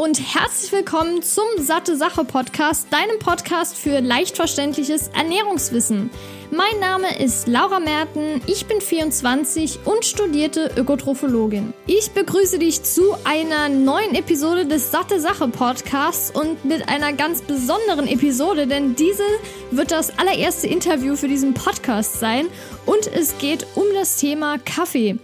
[0.00, 6.08] und herzlich willkommen zum Satte Sache Podcast, deinem Podcast für leicht verständliches Ernährungswissen.
[6.50, 11.74] Mein Name ist Laura Merten, ich bin 24 und studierte Ökotrophologin.
[11.86, 17.42] Ich begrüße dich zu einer neuen Episode des Satte Sache Podcasts und mit einer ganz
[17.42, 19.24] besonderen Episode, denn diese
[19.70, 22.46] wird das allererste Interview für diesen Podcast sein
[22.86, 25.18] und es geht um das Thema Kaffee.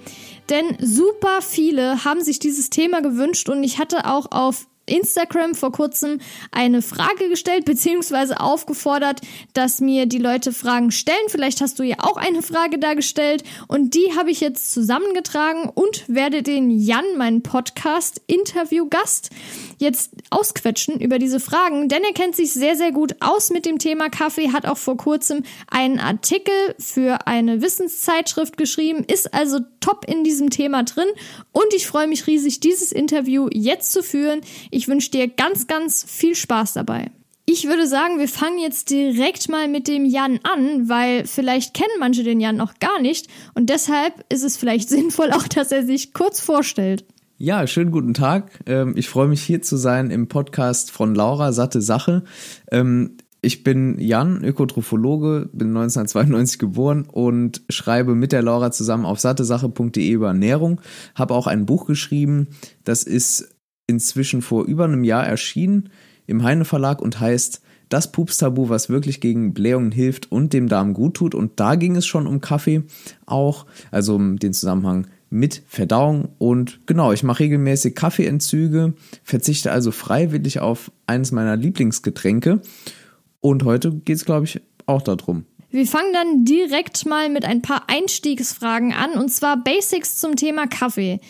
[0.49, 5.73] Denn super viele haben sich dieses Thema gewünscht und ich hatte auch auf Instagram vor
[5.73, 9.21] kurzem eine Frage gestellt, beziehungsweise aufgefordert,
[9.53, 11.17] dass mir die Leute Fragen stellen.
[11.29, 15.69] Vielleicht hast du ja auch eine Frage da gestellt und die habe ich jetzt zusammengetragen
[15.69, 19.31] und werde den Jan, meinen Podcast-Interview-Gast,
[19.79, 23.79] jetzt ausquetschen über diese Fragen, denn er kennt sich sehr, sehr gut aus mit dem
[23.79, 30.05] Thema Kaffee, hat auch vor kurzem einen Artikel für eine Wissenszeitschrift geschrieben, ist also top
[30.09, 31.09] in diesem Thema drin
[31.53, 34.41] und ich freue mich riesig, dieses Interview jetzt zu führen.
[34.71, 37.11] Ich wünsche dir ganz, ganz viel Spaß dabei.
[37.49, 41.93] Ich würde sagen, wir fangen jetzt direkt mal mit dem Jan an, weil vielleicht kennen
[42.01, 45.85] manche den Jan noch gar nicht und deshalb ist es vielleicht sinnvoll auch, dass er
[45.85, 47.05] sich kurz vorstellt.
[47.39, 48.51] Ja, schönen guten Tag.
[48.65, 52.25] Ähm, ich freue mich hier zu sein im Podcast von Laura Satte Sache.
[52.73, 59.21] Ähm, ich bin Jan, Ökotrophologe, bin 1992 geboren und schreibe mit der Laura zusammen auf
[59.21, 60.81] sattesache.de über Ernährung.
[61.15, 62.49] Habe auch ein Buch geschrieben,
[62.85, 63.55] das ist
[63.87, 65.91] inzwischen vor über einem Jahr erschienen
[66.27, 70.95] im Heine Verlag und heißt Das Pupstabu, was wirklich gegen Blähungen hilft und dem Darm
[70.95, 71.35] gut tut.
[71.35, 72.85] Und da ging es schon um Kaffee
[73.27, 75.07] auch, also um den Zusammenhang
[75.39, 76.31] mit Verdauung.
[76.39, 82.61] Und genau, ich mache regelmäßig Kaffeeentzüge, verzichte also freiwillig auf eines meiner Lieblingsgetränke.
[83.41, 85.45] Und heute geht es, glaube ich, auch darum.
[85.71, 90.67] Wir fangen dann direkt mal mit ein paar Einstiegsfragen an, und zwar Basics zum Thema
[90.67, 91.21] Kaffee.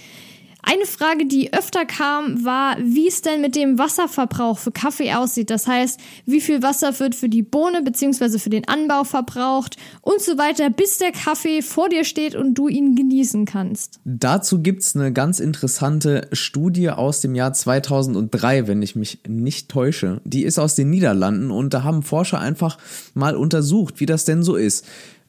[0.68, 5.48] Eine Frage, die öfter kam, war, wie es denn mit dem Wasserverbrauch für Kaffee aussieht.
[5.48, 8.40] Das heißt, wie viel Wasser wird für die Bohne bzw.
[8.40, 12.66] für den Anbau verbraucht und so weiter, bis der Kaffee vor dir steht und du
[12.66, 14.00] ihn genießen kannst.
[14.04, 20.20] Dazu gibt's eine ganz interessante Studie aus dem Jahr 2003, wenn ich mich nicht täusche.
[20.24, 22.76] Die ist aus den Niederlanden und da haben Forscher einfach
[23.14, 24.84] mal untersucht, wie das denn so ist.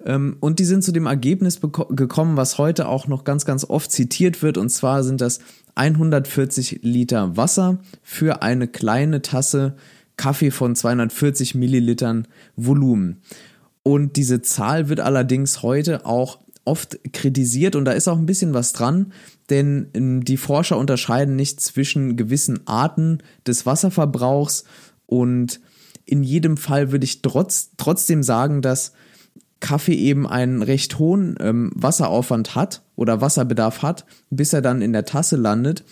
[0.06, 3.92] Ähm, und die sind zu dem Ergebnis gekommen, was heute auch noch ganz, ganz oft
[3.92, 4.58] zitiert wird.
[4.58, 5.40] Und zwar sind das
[5.76, 9.76] 140 Liter Wasser für eine kleine Tasse
[10.18, 13.22] Kaffee von 240 Millilitern Volumen.
[13.84, 18.54] Und diese Zahl wird allerdings heute auch oft kritisiert und da ist auch ein bisschen
[18.54, 19.14] was dran,
[19.50, 24.66] denn ähm, die Forscher unterscheiden nicht zwischen gewissen Arten des Wasserverbrauchs
[25.06, 25.62] und
[26.06, 28.92] in jedem Fall würde ich trotz, trotzdem sagen, dass
[29.60, 34.94] Kaffee eben einen recht hohen ähm, Wasseraufwand hat oder Wasserbedarf hat, bis er dann in
[34.94, 35.84] der Tasse landet.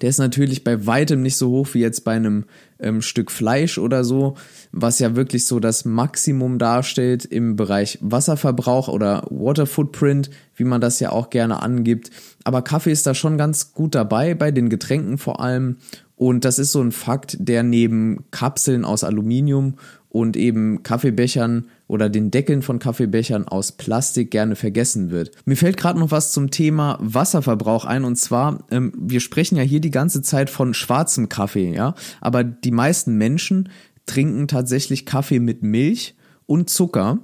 [0.00, 2.46] Der ist natürlich bei weitem nicht so hoch wie jetzt bei einem
[2.80, 4.34] ähm, Stück Fleisch oder so,
[4.72, 10.80] was ja wirklich so das Maximum darstellt im Bereich Wasserverbrauch oder Water Footprint, wie man
[10.80, 12.10] das ja auch gerne angibt.
[12.42, 15.76] Aber Kaffee ist da schon ganz gut dabei, bei den Getränken vor allem.
[16.16, 19.74] Und das ist so ein Fakt, der neben Kapseln aus Aluminium
[20.14, 25.32] und eben Kaffeebechern oder den Deckeln von Kaffeebechern aus Plastik gerne vergessen wird.
[25.44, 29.64] Mir fällt gerade noch was zum Thema Wasserverbrauch ein und zwar, ähm, wir sprechen ja
[29.64, 33.70] hier die ganze Zeit von schwarzem Kaffee, ja, aber die meisten Menschen
[34.06, 36.14] trinken tatsächlich Kaffee mit Milch
[36.46, 37.18] und Zucker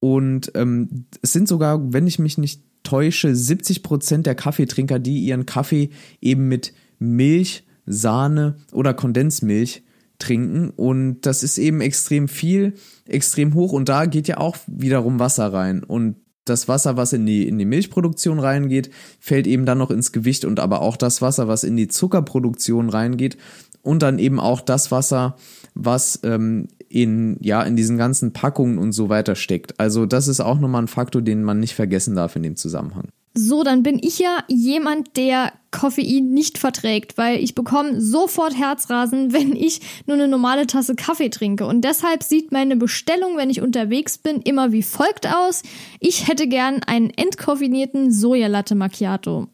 [0.00, 5.20] und ähm, es sind sogar, wenn ich mich nicht täusche, 70 Prozent der Kaffeetrinker, die
[5.20, 5.90] ihren Kaffee
[6.20, 9.84] eben mit Milch, Sahne oder Kondensmilch
[10.18, 12.74] trinken und das ist eben extrem viel,
[13.06, 17.24] extrem hoch und da geht ja auch wiederum Wasser rein und das Wasser, was in
[17.24, 21.22] die, in die Milchproduktion reingeht, fällt eben dann noch ins Gewicht und aber auch das
[21.22, 23.38] Wasser, was in die Zuckerproduktion reingeht
[23.82, 25.36] und dann eben auch das Wasser,
[25.74, 29.80] was ähm, in, ja, in diesen ganzen Packungen und so weiter steckt.
[29.80, 33.08] Also das ist auch nochmal ein Faktor, den man nicht vergessen darf in dem Zusammenhang.
[33.36, 39.32] So, dann bin ich ja jemand, der Koffein nicht verträgt, weil ich bekomme sofort Herzrasen,
[39.32, 41.66] wenn ich nur eine normale Tasse Kaffee trinke.
[41.66, 45.62] Und deshalb sieht meine Bestellung, wenn ich unterwegs bin, immer wie folgt aus.
[45.98, 49.48] Ich hätte gern einen entkoffinierten Sojalatte Macchiato.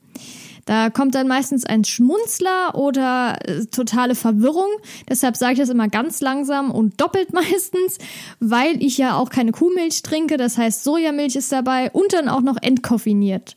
[0.65, 4.69] Da kommt dann meistens ein Schmunzler oder äh, totale Verwirrung.
[5.09, 7.99] Deshalb sage ich das immer ganz langsam und doppelt meistens,
[8.39, 10.37] weil ich ja auch keine Kuhmilch trinke.
[10.37, 13.57] Das heißt, Sojamilch ist dabei und dann auch noch entkoffiniert.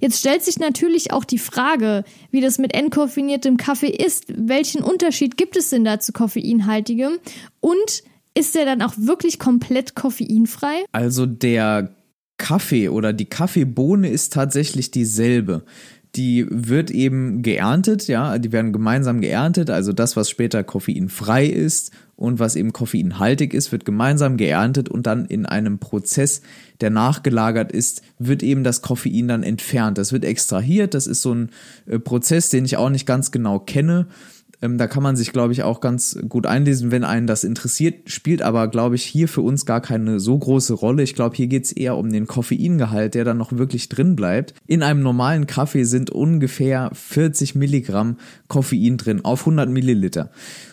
[0.00, 4.24] Jetzt stellt sich natürlich auch die Frage, wie das mit entkoffiniertem Kaffee ist.
[4.28, 7.18] Welchen Unterschied gibt es denn da zu koffeinhaltigem?
[7.60, 8.02] Und
[8.34, 10.84] ist der dann auch wirklich komplett koffeinfrei?
[10.92, 11.94] Also der
[12.38, 15.64] Kaffee oder die Kaffeebohne ist tatsächlich dieselbe.
[16.16, 21.90] Die wird eben geerntet, ja, die werden gemeinsam geerntet, also das, was später koffeinfrei ist
[22.16, 26.42] und was eben koffeinhaltig ist, wird gemeinsam geerntet und dann in einem Prozess,
[26.82, 29.96] der nachgelagert ist, wird eben das Koffein dann entfernt.
[29.96, 31.50] Das wird extrahiert, das ist so ein
[31.86, 34.06] äh, Prozess, den ich auch nicht ganz genau kenne.
[34.62, 38.08] Ähm, da kann man sich, glaube ich, auch ganz gut einlesen, wenn einen das interessiert,
[38.08, 41.02] spielt aber, glaube ich, hier für uns gar keine so große Rolle.
[41.02, 44.54] Ich glaube, hier geht es eher um den Koffeingehalt, der dann noch wirklich drin bleibt.
[44.66, 48.16] In einem normalen Kaffee sind ungefähr 40 Milligramm
[48.46, 50.30] Koffein drin auf 100 Milliliter.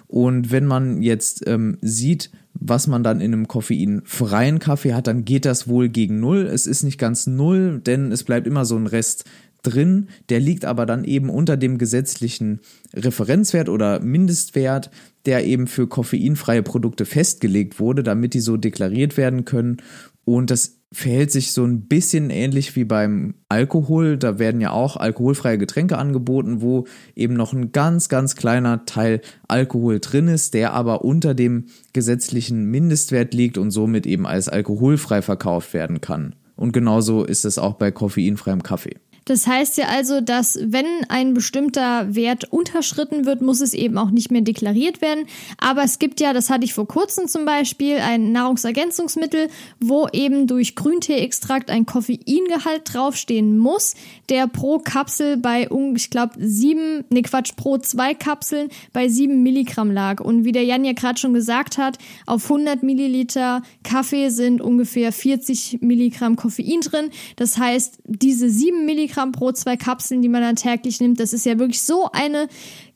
[0.07, 5.23] Und wenn man jetzt ähm, sieht, was man dann in einem koffeinfreien Kaffee hat, dann
[5.23, 6.45] geht das wohl gegen null.
[6.45, 9.25] Es ist nicht ganz null, denn es bleibt immer so ein Rest
[9.63, 12.59] drin, der liegt aber dann eben unter dem gesetzlichen
[12.93, 14.89] Referenzwert oder Mindestwert,
[15.25, 19.77] der eben für koffeinfreie Produkte festgelegt wurde, damit die so deklariert werden können.
[20.25, 24.17] Und das verhält sich so ein bisschen ähnlich wie beim Alkohol.
[24.17, 26.85] Da werden ja auch alkoholfreie Getränke angeboten, wo
[27.15, 32.65] eben noch ein ganz, ganz kleiner Teil Alkohol drin ist, der aber unter dem gesetzlichen
[32.65, 36.35] Mindestwert liegt und somit eben als alkoholfrei verkauft werden kann.
[36.55, 38.97] Und genauso ist es auch bei koffeinfreiem Kaffee.
[39.29, 44.09] Das heißt ja also, dass wenn ein bestimmter Wert unterschritten wird, muss es eben auch
[44.09, 45.25] nicht mehr deklariert werden.
[45.59, 49.49] Aber es gibt ja, das hatte ich vor kurzem zum Beispiel, ein Nahrungsergänzungsmittel,
[49.79, 53.93] wo eben durch Grünteeextrakt ein Koffeingehalt draufstehen muss,
[54.29, 59.91] der pro Kapsel bei, ich glaube, sieben, ne Quatsch, pro zwei Kapseln bei sieben Milligramm
[59.91, 60.21] lag.
[60.21, 65.11] Und wie der Jan ja gerade schon gesagt hat, auf 100 Milliliter Kaffee sind ungefähr
[65.11, 67.11] 40 Milligramm Koffein drin.
[67.35, 71.19] Das heißt, diese sieben Milligramm Milligramm pro zwei Kapseln, die man dann täglich nimmt.
[71.19, 72.47] Das ist ja wirklich so eine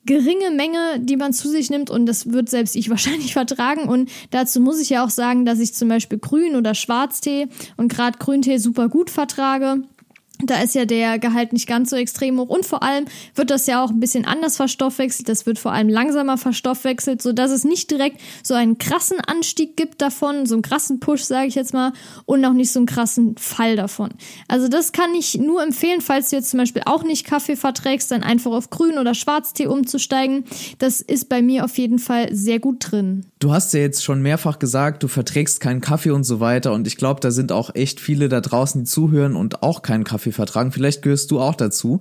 [0.06, 3.88] geringe Menge, die man zu sich nimmt und das wird selbst ich wahrscheinlich vertragen.
[3.88, 7.48] Und dazu muss ich ja auch sagen, dass ich zum Beispiel Grün- oder Schwarztee
[7.78, 9.84] und gerade Grüntee super gut vertrage.
[10.46, 13.06] Da ist ja der Gehalt nicht ganz so extrem hoch und vor allem
[13.36, 15.30] wird das ja auch ein bisschen anders verstoffwechselt.
[15.30, 19.78] Das wird vor allem langsamer verstoffwechselt, so dass es nicht direkt so einen krassen Anstieg
[19.78, 21.94] gibt davon, so einen krassen Push, sage ich jetzt mal,
[22.26, 24.10] und auch nicht so einen krassen Fall davon.
[24.48, 28.12] Also das kann ich nur empfehlen, falls du jetzt zum Beispiel auch nicht Kaffee verträgst,
[28.12, 30.46] dann einfach auf Grün- oder Schwarztee umzusteigen.
[30.80, 33.26] Das ist bei mir auf jeden Fall sehr gut drin.
[33.40, 36.88] Du hast ja jetzt schon mehrfach gesagt, du verträgst keinen Kaffee und so weiter und
[36.88, 40.32] ich glaube, da sind auch echt viele da draußen, die zuhören und auch keinen Kaffee
[40.34, 40.72] vertragen.
[40.72, 42.00] Vielleicht gehörst du auch dazu.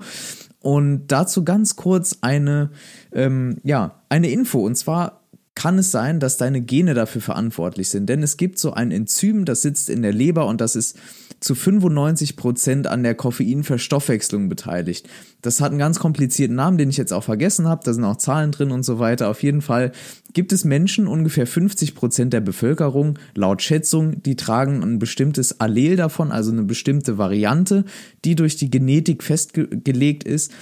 [0.60, 2.70] Und dazu ganz kurz eine,
[3.12, 4.64] ähm, ja, eine Info.
[4.64, 5.22] Und zwar
[5.54, 8.08] kann es sein, dass deine Gene dafür verantwortlich sind.
[8.08, 10.98] Denn es gibt so ein Enzym, das sitzt in der Leber und das ist
[11.42, 15.08] zu 95 Prozent an der Koffeinverstoffwechslung beteiligt.
[15.42, 17.82] Das hat einen ganz komplizierten Namen, den ich jetzt auch vergessen habe.
[17.84, 19.28] Da sind auch Zahlen drin und so weiter.
[19.28, 19.90] Auf jeden Fall
[20.32, 25.96] gibt es Menschen, ungefähr 50 Prozent der Bevölkerung, laut Schätzung, die tragen ein bestimmtes Allel
[25.96, 27.84] davon, also eine bestimmte Variante,
[28.24, 30.52] die durch die Genetik festgelegt ist.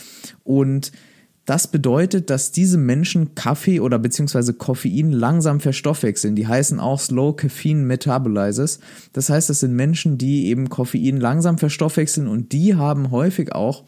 [0.45, 0.93] Und
[1.47, 6.37] das bedeutet, dass diese Menschen Kaffee oder beziehungsweise Koffein langsam verstoffwechseln.
[6.37, 8.79] Die heißen auch Slow Caffeine Metabolizers.
[9.13, 13.85] Das heißt, das sind Menschen, die eben Koffein langsam verstoffwechseln und die haben häufig auch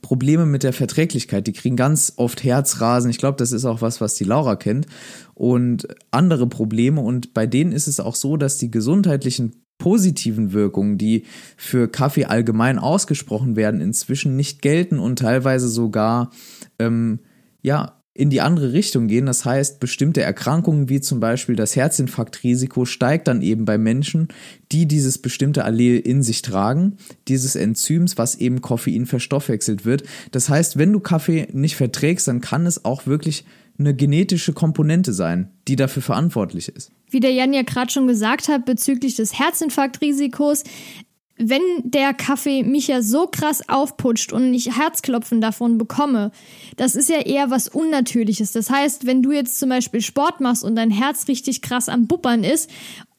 [0.00, 1.46] Probleme mit der Verträglichkeit.
[1.46, 3.10] Die kriegen ganz oft Herzrasen.
[3.10, 4.86] Ich glaube, das ist auch was, was die Laura kennt.
[5.34, 7.00] Und andere Probleme.
[7.00, 11.24] Und bei denen ist es auch so, dass die gesundheitlichen positiven Wirkungen, die
[11.56, 16.30] für Kaffee allgemein ausgesprochen werden, inzwischen nicht gelten und teilweise sogar
[16.78, 17.20] ähm,
[17.62, 19.26] ja in die andere Richtung gehen.
[19.26, 24.28] Das heißt, bestimmte Erkrankungen wie zum Beispiel das Herzinfarktrisiko steigt dann eben bei Menschen,
[24.70, 30.04] die dieses bestimmte Allel in sich tragen, dieses Enzyms, was eben Koffein verstoffwechselt wird.
[30.30, 33.44] Das heißt, wenn du Kaffee nicht verträgst, dann kann es auch wirklich
[33.78, 36.90] eine genetische Komponente sein, die dafür verantwortlich ist.
[37.10, 40.64] Wie der Jan ja gerade schon gesagt hat, bezüglich des Herzinfarktrisikos,
[41.36, 46.30] wenn der Kaffee mich ja so krass aufputscht und ich Herzklopfen davon bekomme,
[46.76, 48.52] das ist ja eher was Unnatürliches.
[48.52, 52.06] Das heißt, wenn du jetzt zum Beispiel Sport machst und dein Herz richtig krass am
[52.06, 52.70] Buppern ist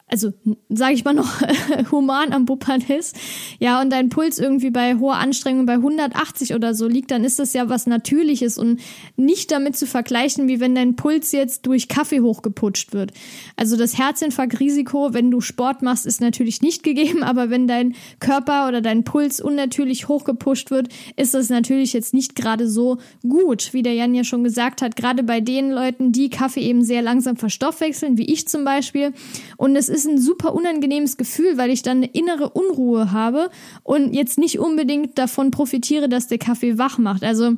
[0.08, 0.32] also
[0.68, 1.40] sage ich mal noch
[1.90, 3.16] human am Buppern ist,
[3.58, 7.40] ja, und dein Puls irgendwie bei hoher Anstrengung bei 180 oder so liegt, dann ist
[7.40, 8.80] das ja was Natürliches und
[9.16, 13.12] nicht damit zu vergleichen, wie wenn dein Puls jetzt durch Kaffee hochgeputscht wird.
[13.56, 18.68] Also das Herzinfarktrisiko, wenn du Sport machst, ist natürlich nicht gegeben, aber wenn dein Körper
[18.68, 22.98] oder dein Puls unnatürlich hochgepusht wird, ist das natürlich jetzt nicht gerade so
[23.28, 26.84] gut, wie der Jan ja schon gesagt hat, gerade bei den Leuten, die Kaffee eben
[26.84, 29.12] sehr langsam verstoffwechseln, wie ich zum Beispiel.
[29.56, 33.50] Und es ist ein super unangenehmes Gefühl, weil ich dann eine innere Unruhe habe
[33.82, 37.24] und jetzt nicht unbedingt davon profitiere, dass der Kaffee wach macht.
[37.24, 37.54] Also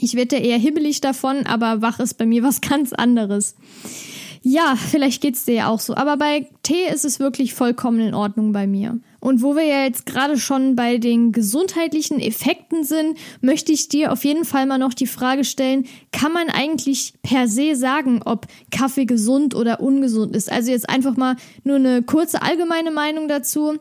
[0.00, 3.54] ich werde eher hibbelig davon, aber wach ist bei mir was ganz anderes.
[4.42, 5.96] Ja, vielleicht geht's dir ja auch so.
[5.96, 8.98] Aber bei Tee ist es wirklich vollkommen in Ordnung bei mir.
[9.26, 14.12] Und wo wir ja jetzt gerade schon bei den gesundheitlichen Effekten sind, möchte ich dir
[14.12, 18.46] auf jeden Fall mal noch die Frage stellen, kann man eigentlich per se sagen, ob
[18.70, 20.48] Kaffee gesund oder ungesund ist?
[20.48, 23.78] Also jetzt einfach mal nur eine kurze allgemeine Meinung dazu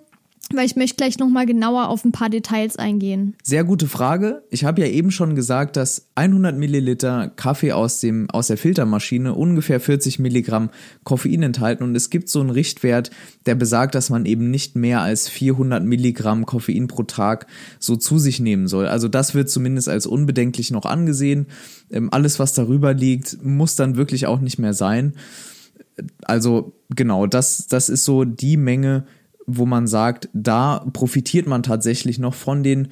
[0.54, 3.36] weil ich möchte gleich nochmal genauer auf ein paar Details eingehen.
[3.42, 4.44] Sehr gute Frage.
[4.52, 9.34] Ich habe ja eben schon gesagt, dass 100 Milliliter Kaffee aus, dem, aus der Filtermaschine
[9.34, 10.70] ungefähr 40 Milligramm
[11.04, 13.10] Koffein enthalten und es gibt so einen Richtwert,
[13.48, 17.48] der besagt, dass man eben nicht mehr als 400 Milligramm Koffein pro Tag
[17.80, 18.88] so zu sich nehmen soll.
[18.88, 21.48] Also das wird zumindest als unbedenklich noch angesehen.
[21.90, 25.14] Ähm, alles, was darüber liegt, muss dann wirklich auch nicht mehr sein.
[26.24, 29.06] Also genau, das, das ist so die Menge,
[29.48, 32.90] wo man sagt, da profitiert man tatsächlich noch von den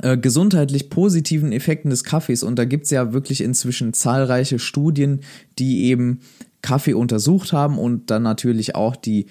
[0.00, 2.42] äh, gesundheitlich positiven Effekten des Kaffees.
[2.42, 5.20] Und da gibt es ja wirklich inzwischen zahlreiche Studien,
[5.58, 6.20] die eben
[6.62, 9.26] Kaffee untersucht haben und dann natürlich auch die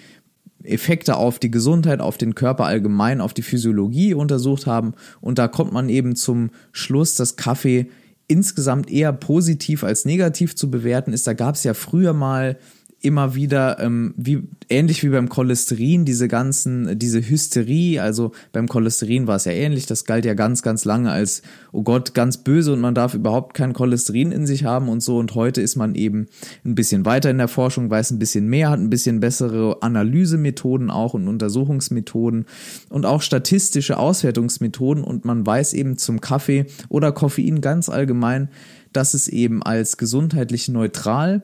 [0.64, 4.94] Effekte auf die Gesundheit, auf den Körper allgemein, auf die Physiologie untersucht haben.
[5.20, 7.90] Und da kommt man eben zum Schluss, dass Kaffee
[8.28, 11.26] insgesamt eher positiv als negativ zu bewerten ist.
[11.26, 12.58] Da gab es ja früher mal
[13.02, 19.28] immer wieder, ähm, wie, ähnlich wie beim Cholesterin, diese ganzen, diese Hysterie, also beim Cholesterin
[19.28, 21.42] war es ja ähnlich, das galt ja ganz, ganz lange als,
[21.72, 25.18] oh Gott, ganz böse und man darf überhaupt kein Cholesterin in sich haben und so.
[25.18, 26.28] Und heute ist man eben
[26.64, 30.92] ein bisschen weiter in der Forschung, weiß ein bisschen mehr, hat ein bisschen bessere Analysemethoden
[30.92, 32.46] auch und Untersuchungsmethoden
[32.90, 35.04] und auch statistische Auswertungsmethoden.
[35.04, 38.50] Und man weiß eben zum Kaffee oder Koffein ganz allgemein,
[38.94, 41.44] dass es eben als gesundheitlich neutral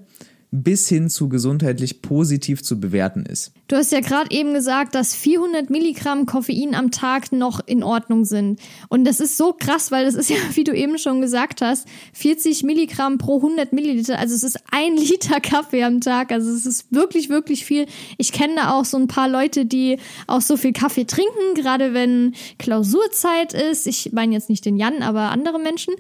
[0.52, 3.52] bis hin zu gesundheitlich positiv zu bewerten ist.
[3.68, 8.24] Du hast ja gerade eben gesagt, dass 400 Milligramm Koffein am Tag noch in Ordnung
[8.24, 8.62] sind.
[8.88, 11.86] Und das ist so krass, weil das ist ja, wie du eben schon gesagt hast,
[12.14, 14.20] 40 Milligramm pro 100 Milliliter.
[14.20, 16.32] Also es ist ein Liter Kaffee am Tag.
[16.32, 17.86] Also es ist wirklich, wirklich viel.
[18.18, 21.94] Ich kenne da auch so ein paar Leute, die auch so viel Kaffee trinken, gerade
[21.94, 23.86] wenn Klausurzeit ist.
[23.86, 25.94] Ich meine jetzt nicht den Jan, aber andere Menschen.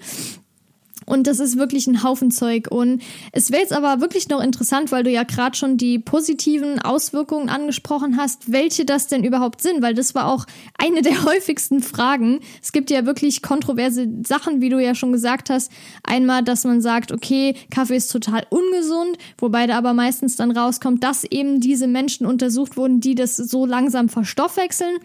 [1.07, 2.67] Und das ist wirklich ein Haufen Zeug.
[2.69, 6.79] Und es wäre jetzt aber wirklich noch interessant, weil du ja gerade schon die positiven
[6.79, 10.45] Auswirkungen angesprochen hast, welche das denn überhaupt sind, weil das war auch
[10.77, 12.41] eine der häufigsten Fragen.
[12.61, 15.71] Es gibt ja wirklich kontroverse Sachen, wie du ja schon gesagt hast.
[16.03, 21.05] Einmal, dass man sagt, okay, Kaffee ist total ungesund, wobei da aber meistens dann rauskommt,
[21.05, 24.97] dass eben diese Menschen untersucht wurden, die das so langsam verstoffwechseln.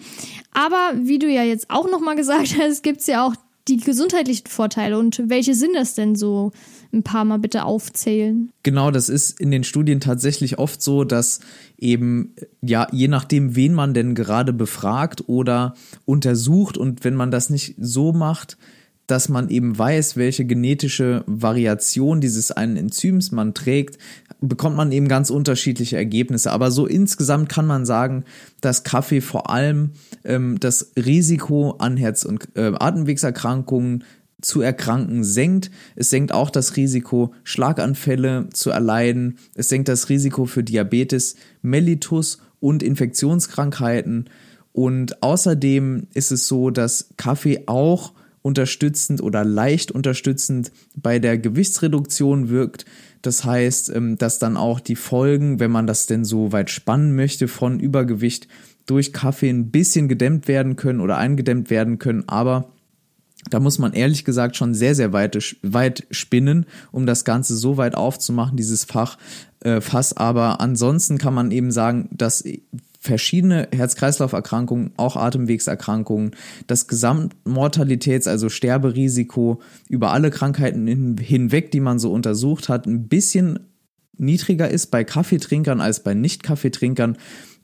[0.53, 3.37] Aber wie du ja jetzt auch nochmal gesagt hast, gibt es ja auch
[3.69, 6.53] die gesundheitlichen Vorteile und welche sind das denn so?
[6.93, 8.51] Ein paar Mal bitte aufzählen.
[8.63, 11.41] Genau, das ist in den Studien tatsächlich oft so, dass
[11.79, 17.51] eben, ja, je nachdem, wen man denn gerade befragt oder untersucht und wenn man das
[17.51, 18.59] nicht so macht,
[19.07, 23.99] dass man eben weiß, welche genetische Variation dieses einen Enzyms man trägt,
[24.43, 26.51] bekommt man eben ganz unterschiedliche Ergebnisse.
[26.51, 28.25] Aber so insgesamt kann man sagen,
[28.61, 29.91] dass Kaffee vor allem
[30.25, 34.05] ähm, das Risiko an Herz- und äh, Atemwegserkrankungen
[34.41, 35.71] zu erkranken senkt.
[35.95, 39.39] Es senkt auch das Risiko, Schlaganfälle zu erleiden.
[39.55, 44.29] Es senkt das Risiko für Diabetes, Mellitus und Infektionskrankheiten.
[44.73, 52.49] Und außerdem ist es so, dass Kaffee auch unterstützend oder leicht unterstützend bei der Gewichtsreduktion
[52.49, 52.85] wirkt.
[53.23, 57.15] Das heißt, ähm, dass dann auch die Folgen, wenn man das denn so weit spannen
[57.15, 58.49] möchte, von Übergewicht
[58.87, 62.29] durch Kaffee ein bisschen gedämmt werden können oder eingedämmt werden können.
[62.29, 62.69] Aber
[63.51, 67.77] da muss man ehrlich gesagt schon sehr, sehr weit, weit spinnen, um das Ganze so
[67.77, 69.19] weit aufzumachen, dieses Fach,
[69.61, 70.17] äh, Fass.
[70.17, 72.45] Aber ansonsten kann man eben sagen, dass
[73.03, 76.37] verschiedene Herz-Kreislauf-Erkrankungen, auch Atemwegserkrankungen,
[76.69, 83.09] das Gesamtmortalitäts-, also Sterberisiko über alle Krankheiten hin, hinweg, die man so untersucht hat, ein
[83.09, 83.59] bisschen
[84.17, 87.17] niedriger ist bei Kaffeetrinkern als bei Nicht-Kaffeetrinkern.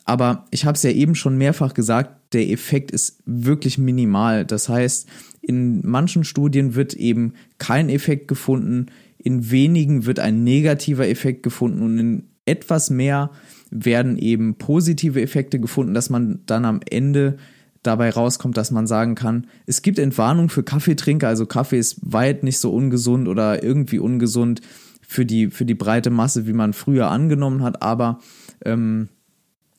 [0.04, 4.44] Aber ich habe es ja eben schon mehrfach gesagt, der Effekt ist wirklich minimal.
[4.44, 5.06] Das heißt,
[5.40, 8.86] in manchen Studien wird eben kein Effekt gefunden,
[9.18, 13.30] in wenigen wird ein negativer Effekt gefunden und in etwas mehr
[13.70, 17.36] werden eben positive Effekte gefunden, dass man dann am Ende
[17.82, 22.42] dabei rauskommt, dass man sagen kann, es gibt Entwarnung für Kaffeetrinker, also Kaffee ist weit
[22.42, 24.60] nicht so ungesund oder irgendwie ungesund
[25.06, 28.18] für die, für die breite Masse, wie man früher angenommen hat, aber
[28.64, 29.08] ähm,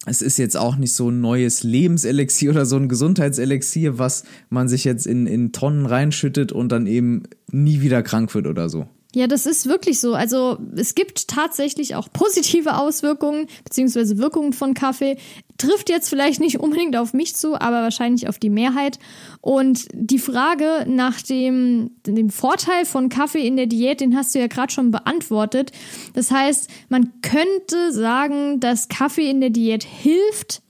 [0.06, 4.70] es ist jetzt auch nicht so ein neues Lebenselixier oder so ein Gesundheitselixier, was man
[4.70, 8.88] sich jetzt in, in Tonnen reinschüttet und dann eben nie wieder krank wird oder so.
[9.16, 10.14] Ja, das ist wirklich so.
[10.14, 15.18] Also es gibt tatsächlich auch positive Auswirkungen beziehungsweise Wirkungen von Kaffee.
[15.58, 19.00] Trifft jetzt vielleicht nicht unbedingt auf mich zu, aber wahrscheinlich auf die Mehrheit.
[19.42, 24.40] Und die Frage nach dem, dem Vorteil von Kaffee in der Diät, den hast du
[24.40, 25.72] ja gerade schon beantwortet.
[26.14, 30.62] Das heißt, man könnte sagen, dass Kaffee in der Diät hilft,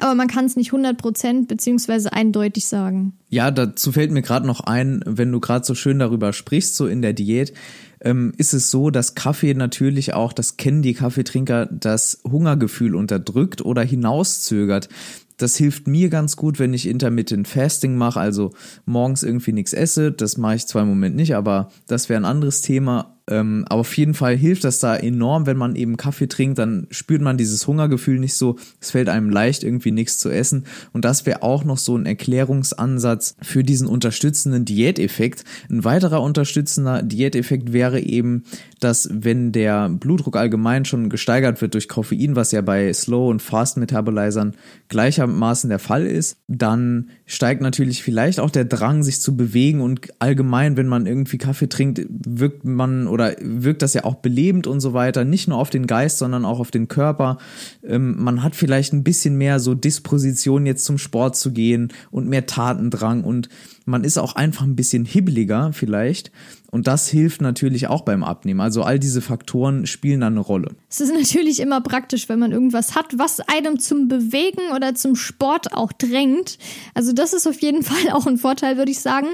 [0.00, 3.14] aber man kann es nicht 100% beziehungsweise eindeutig sagen.
[3.28, 6.86] Ja, dazu fällt mir gerade noch ein, wenn du gerade so schön darüber sprichst, so
[6.86, 7.52] in der Diät,
[8.00, 13.62] ähm, ist es so, dass Kaffee natürlich auch, das kennen die Kaffeetrinker, das Hungergefühl unterdrückt
[13.62, 14.88] oder hinauszögert
[15.36, 18.52] das hilft mir ganz gut, wenn ich Intermittent Fasting mache, also
[18.84, 20.12] morgens irgendwie nichts esse.
[20.12, 23.13] Das mache ich zwar im Moment nicht, aber das wäre ein anderes Thema.
[23.30, 26.86] Ähm, aber auf jeden Fall hilft das da enorm, wenn man eben Kaffee trinkt, dann
[26.90, 28.56] spürt man dieses Hungergefühl nicht so.
[28.80, 30.64] Es fällt einem leicht, irgendwie nichts zu essen.
[30.92, 35.44] Und das wäre auch noch so ein Erklärungsansatz für diesen unterstützenden Diäteffekt.
[35.70, 38.44] Ein weiterer unterstützender Diäteffekt wäre eben,
[38.80, 43.40] dass wenn der Blutdruck allgemein schon gesteigert wird durch Koffein, was ja bei Slow- und
[43.40, 44.54] Fast-Metabolizern
[44.88, 50.08] gleichermaßen der Fall ist, dann steigt natürlich vielleicht auch der Drang, sich zu bewegen und
[50.18, 54.80] allgemein, wenn man irgendwie Kaffee trinkt, wirkt man oder wirkt das ja auch belebend und
[54.80, 57.38] so weiter, nicht nur auf den Geist, sondern auch auf den Körper.
[57.84, 62.28] Ähm, man hat vielleicht ein bisschen mehr so Disposition jetzt zum Sport zu gehen und
[62.28, 63.48] mehr Tatendrang und
[63.86, 66.32] man ist auch einfach ein bisschen hibbeliger vielleicht
[66.74, 68.60] und das hilft natürlich auch beim Abnehmen.
[68.60, 70.74] Also all diese Faktoren spielen dann eine Rolle.
[70.90, 75.14] Es ist natürlich immer praktisch, wenn man irgendwas hat, was einem zum Bewegen oder zum
[75.14, 76.58] Sport auch drängt.
[76.92, 79.28] Also das ist auf jeden Fall auch ein Vorteil, würde ich sagen.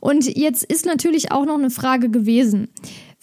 [0.00, 2.68] Und jetzt ist natürlich auch noch eine Frage gewesen.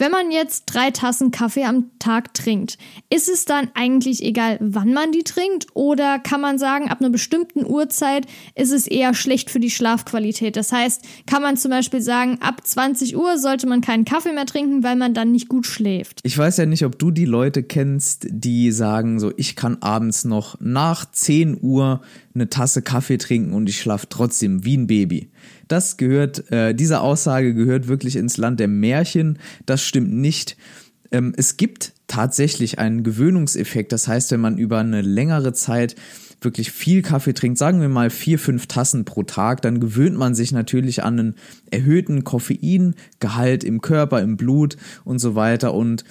[0.02, 2.78] Wenn man jetzt drei Tassen Kaffee am Tag trinkt,
[3.10, 5.68] ist es dann eigentlich egal, wann man die trinkt?
[5.74, 8.26] Oder kann man sagen, ab einer bestimmten Uhrzeit
[8.56, 10.56] ist es eher schlecht für die Schlafqualität?
[10.56, 14.46] Das heißt, kann man zum Beispiel sagen, ab 20 Uhr sollte man keinen Kaffee mehr
[14.46, 16.22] trinken, weil man dann nicht gut schläft?
[16.24, 20.24] Ich weiß ja nicht, ob du die Leute kennst, die sagen so, ich kann abends
[20.24, 22.00] noch nach 10 Uhr
[22.34, 25.30] eine Tasse Kaffee trinken und ich schlafe trotzdem wie ein Baby.
[25.68, 29.40] Das gehört, äh, diese Aussage gehört wirklich ins Land der Märchen.
[29.66, 30.58] Das stimmt nicht.
[31.12, 33.92] Ähm, es gibt tatsächlich einen Gewöhnungseffekt.
[33.92, 35.96] Das heißt, wenn man über eine längere Zeit
[36.42, 40.36] wirklich viel Kaffee trinkt, sagen wir mal vier, fünf Tassen pro Tag, dann gewöhnt man
[40.36, 41.36] sich natürlich an einen
[41.70, 46.06] erhöhten Koffeingehalt im Körper, im Blut und so weiter und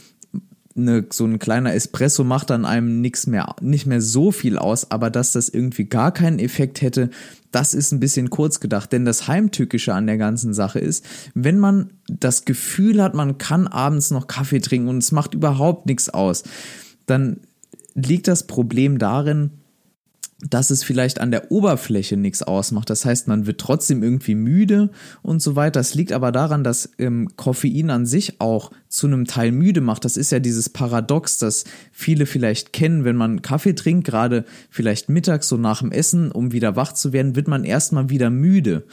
[0.79, 4.91] eine, so ein kleiner Espresso macht dann einem nichts mehr, nicht mehr so viel aus,
[4.91, 7.11] aber dass das irgendwie gar keinen Effekt hätte,
[7.51, 11.59] das ist ein bisschen kurz gedacht, denn das Heimtückische an der ganzen Sache ist, wenn
[11.59, 16.09] man das Gefühl hat, man kann abends noch Kaffee trinken und es macht überhaupt nichts
[16.09, 16.45] aus,
[17.07, 17.41] dann
[17.95, 19.51] liegt das Problem darin,
[20.40, 22.88] dass es vielleicht an der Oberfläche nichts ausmacht.
[22.90, 24.90] Das heißt, man wird trotzdem irgendwie müde
[25.22, 25.81] und so weiter.
[25.81, 30.05] Das liegt aber daran, dass ähm, Koffein an sich auch zu einem Teil müde macht.
[30.05, 35.09] Das ist ja dieses Paradox, das viele vielleicht kennen, wenn man Kaffee trinkt, gerade vielleicht
[35.09, 38.85] mittags so nach dem Essen, um wieder wach zu werden, wird man erstmal wieder müde.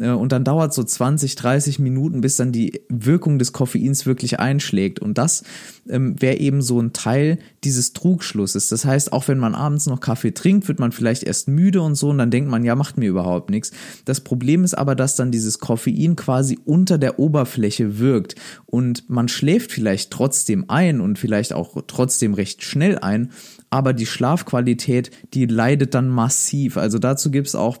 [0.00, 4.40] Äh, und dann dauert so 20, 30 Minuten, bis dann die Wirkung des Koffeins wirklich
[4.40, 4.98] einschlägt.
[5.00, 5.44] Und das
[5.88, 8.68] ähm, wäre eben so ein Teil dieses Trugschlusses.
[8.68, 11.94] Das heißt, auch wenn man abends noch Kaffee trinkt, wird man vielleicht erst müde und
[11.94, 13.72] so und dann denkt man, ja, macht mir überhaupt nichts.
[14.04, 18.34] Das Problem ist aber, dass dann dieses Koffein quasi unter der Oberfläche wirkt
[18.66, 23.30] und man schläft vielleicht trotzdem ein und vielleicht auch trotzdem recht schnell ein,
[23.70, 26.76] aber die Schlafqualität, die leidet dann massiv.
[26.76, 27.78] Also dazu gibt es auch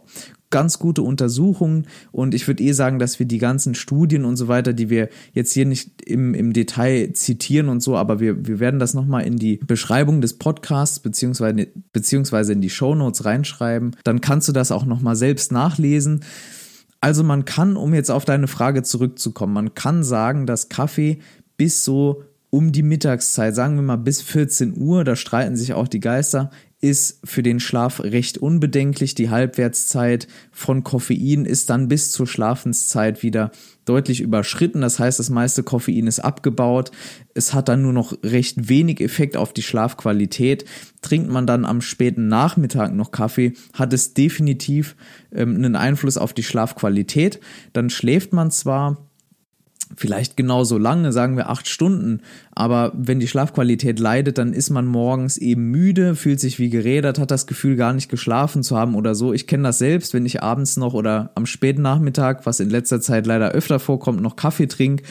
[0.50, 4.48] ganz gute Untersuchungen und ich würde eh sagen, dass wir die ganzen Studien und so
[4.48, 8.60] weiter, die wir jetzt hier nicht im, im Detail zitieren und so, aber wir, wir
[8.60, 13.96] werden das nochmal in die Beschreibung des Podcasts beziehungsweise, beziehungsweise in die Show Notes reinschreiben.
[14.04, 16.20] Dann kannst du das auch nochmal selbst nachlesen.
[17.00, 21.18] Also man kann, um jetzt auf deine Frage zurückzukommen, man kann sagen, dass Kaffee
[21.56, 25.88] bis so um die Mittagszeit, sagen wir mal bis 14 Uhr, da streiten sich auch
[25.88, 29.14] die Geister, ist für den Schlaf recht unbedenklich.
[29.14, 33.50] Die Halbwertszeit von Koffein ist dann bis zur Schlafenszeit wieder
[33.86, 34.82] deutlich überschritten.
[34.82, 36.90] Das heißt, das meiste Koffein ist abgebaut.
[37.32, 40.66] Es hat dann nur noch recht wenig Effekt auf die Schlafqualität.
[41.00, 44.96] Trinkt man dann am späten Nachmittag noch Kaffee, hat es definitiv
[45.32, 47.40] ähm, einen Einfluss auf die Schlafqualität.
[47.72, 49.05] Dann schläft man zwar
[49.94, 52.20] vielleicht genauso lange, sagen wir acht Stunden,
[52.52, 57.18] aber wenn die Schlafqualität leidet, dann ist man morgens eben müde, fühlt sich wie gerädert,
[57.18, 59.32] hat das Gefühl, gar nicht geschlafen zu haben oder so.
[59.32, 63.00] Ich kenne das selbst, wenn ich abends noch oder am späten Nachmittag, was in letzter
[63.00, 65.04] Zeit leider öfter vorkommt, noch Kaffee trinke,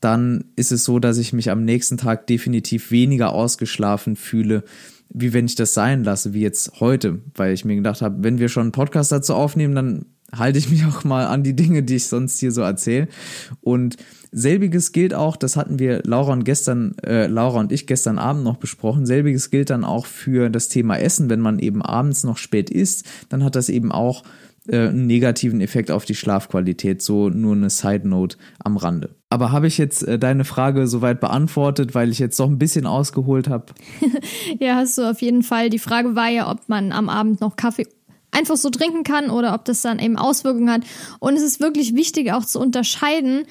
[0.00, 4.64] dann ist es so, dass ich mich am nächsten Tag definitiv weniger ausgeschlafen fühle,
[5.12, 8.38] wie wenn ich das sein lasse, wie jetzt heute, weil ich mir gedacht habe, wenn
[8.38, 11.82] wir schon einen Podcast dazu aufnehmen, dann halte ich mich auch mal an die Dinge,
[11.82, 13.08] die ich sonst hier so erzähle.
[13.60, 13.96] Und
[14.32, 18.44] selbiges gilt auch, das hatten wir Laura und gestern, äh, Laura und ich gestern Abend
[18.44, 19.06] noch besprochen.
[19.06, 23.06] Selbiges gilt dann auch für das Thema Essen, wenn man eben abends noch spät isst,
[23.28, 24.22] dann hat das eben auch
[24.68, 27.02] äh, einen negativen Effekt auf die Schlafqualität.
[27.02, 29.10] So nur eine Side Note am Rande.
[29.28, 32.86] Aber habe ich jetzt äh, deine Frage soweit beantwortet, weil ich jetzt doch ein bisschen
[32.86, 33.66] ausgeholt habe?
[34.60, 35.70] ja, hast du auf jeden Fall.
[35.70, 37.86] Die Frage war ja, ob man am Abend noch Kaffee
[38.32, 40.82] einfach so trinken kann oder ob das dann eben Auswirkungen hat.
[41.18, 43.42] Und es ist wirklich wichtig auch zu unterscheiden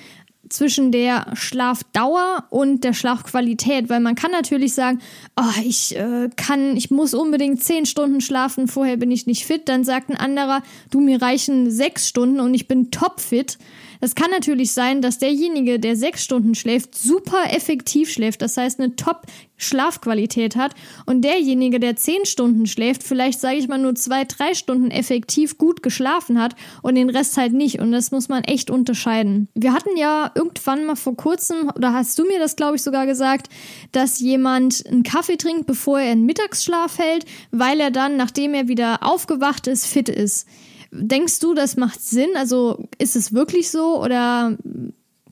[0.50, 5.00] zwischen der Schlafdauer und der Schlafqualität, weil man kann natürlich sagen,
[5.40, 9.70] oh, ich äh, kann, ich muss unbedingt zehn Stunden schlafen, vorher bin ich nicht fit.
[9.70, 13.58] Dann sagt ein anderer, du mir reichen sechs Stunden und ich bin topfit.
[14.02, 18.80] Es kann natürlich sein, dass derjenige, der sechs Stunden schläft, super effektiv schläft, das heißt
[18.80, 20.74] eine Top-Schlafqualität hat
[21.06, 25.58] und derjenige, der zehn Stunden schläft, vielleicht, sage ich mal, nur zwei, drei Stunden effektiv
[25.58, 29.50] gut geschlafen hat und den Rest halt nicht und das muss man echt unterscheiden.
[29.54, 33.06] Wir hatten ja irgendwann mal vor kurzem, oder hast du mir das, glaube ich, sogar
[33.06, 33.50] gesagt,
[33.92, 38.70] dass jemand einen Kaffee trinkt, bevor er einen Mittagsschlaf hält, weil er dann, nachdem er
[38.70, 40.48] wieder aufgewacht ist, fit ist.
[40.92, 42.30] Denkst du, das macht Sinn?
[42.36, 44.58] Also ist es wirklich so oder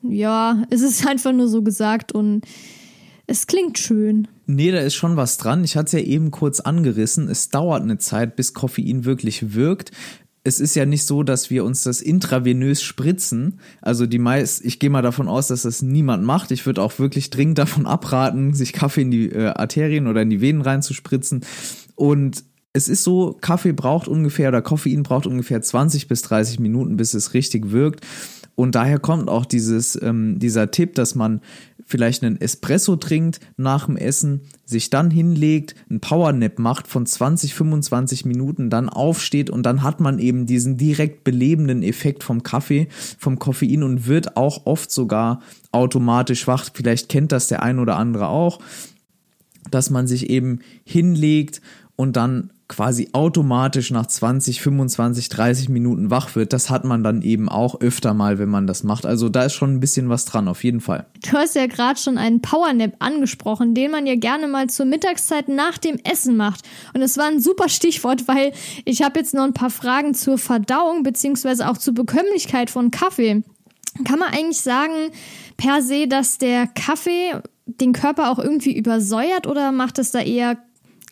[0.02, 2.42] ja, ist es einfach nur so gesagt und
[3.26, 4.26] es klingt schön.
[4.46, 5.62] Nee, da ist schon was dran.
[5.62, 7.28] Ich hatte es ja eben kurz angerissen.
[7.28, 9.92] Es dauert eine Zeit, bis Koffein wirklich wirkt.
[10.44, 13.60] Es ist ja nicht so, dass wir uns das intravenös spritzen.
[13.82, 16.50] Also die meist, ich gehe mal davon aus, dass das niemand macht.
[16.52, 20.30] Ich würde auch wirklich dringend davon abraten, sich Kaffee in die äh, Arterien oder in
[20.30, 21.44] die Venen reinzuspritzen.
[21.96, 26.96] Und es ist so, Kaffee braucht ungefähr oder Koffein braucht ungefähr 20 bis 30 Minuten,
[26.96, 28.06] bis es richtig wirkt.
[28.54, 31.40] Und daher kommt auch dieses, ähm, dieser Tipp, dass man
[31.86, 37.54] vielleicht einen Espresso trinkt nach dem Essen, sich dann hinlegt, einen Powernap macht von 20,
[37.54, 42.88] 25 Minuten, dann aufsteht und dann hat man eben diesen direkt belebenden Effekt vom Kaffee,
[43.18, 46.68] vom Koffein und wird auch oft sogar automatisch wach.
[46.74, 48.58] Vielleicht kennt das der ein oder andere auch,
[49.70, 51.62] dass man sich eben hinlegt
[51.96, 57.22] und dann quasi automatisch nach 20, 25, 30 Minuten wach wird, das hat man dann
[57.22, 59.06] eben auch öfter mal, wenn man das macht.
[59.06, 61.06] Also da ist schon ein bisschen was dran, auf jeden Fall.
[61.28, 65.48] Du hast ja gerade schon einen Powernap angesprochen, den man ja gerne mal zur Mittagszeit
[65.48, 66.60] nach dem Essen macht.
[66.92, 68.52] Und es war ein super Stichwort, weil
[68.84, 73.42] ich habe jetzt noch ein paar Fragen zur Verdauung beziehungsweise auch zur Bekömmlichkeit von Kaffee.
[74.04, 75.10] Kann man eigentlich sagen,
[75.56, 80.56] per se, dass der Kaffee den Körper auch irgendwie übersäuert oder macht es da eher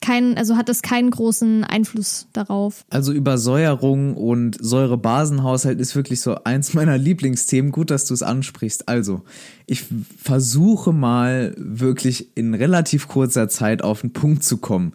[0.07, 2.85] kein, also hat das keinen großen Einfluss darauf.
[2.91, 7.73] Also Übersäuerung und Säurebasenhaushalt ist wirklich so eins meiner Lieblingsthemen.
[7.73, 8.89] Gut, dass du es ansprichst.
[8.89, 9.23] Also,
[9.67, 9.85] ich
[10.17, 14.93] versuche mal wirklich in relativ kurzer Zeit auf den Punkt zu kommen.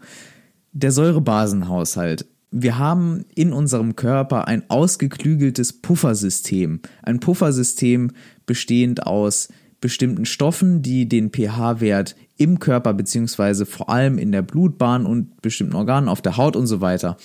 [0.72, 2.26] Der Säurebasenhaushalt.
[2.52, 6.80] Wir haben in unserem Körper ein ausgeklügeltes Puffersystem.
[7.04, 8.12] Ein Puffersystem
[8.46, 9.50] bestehend aus
[9.82, 15.76] bestimmten Stoffen, die den pH-Wert im Körper beziehungsweise vor allem in der Blutbahn und bestimmten
[15.76, 17.18] Organen auf der Haut und so weiter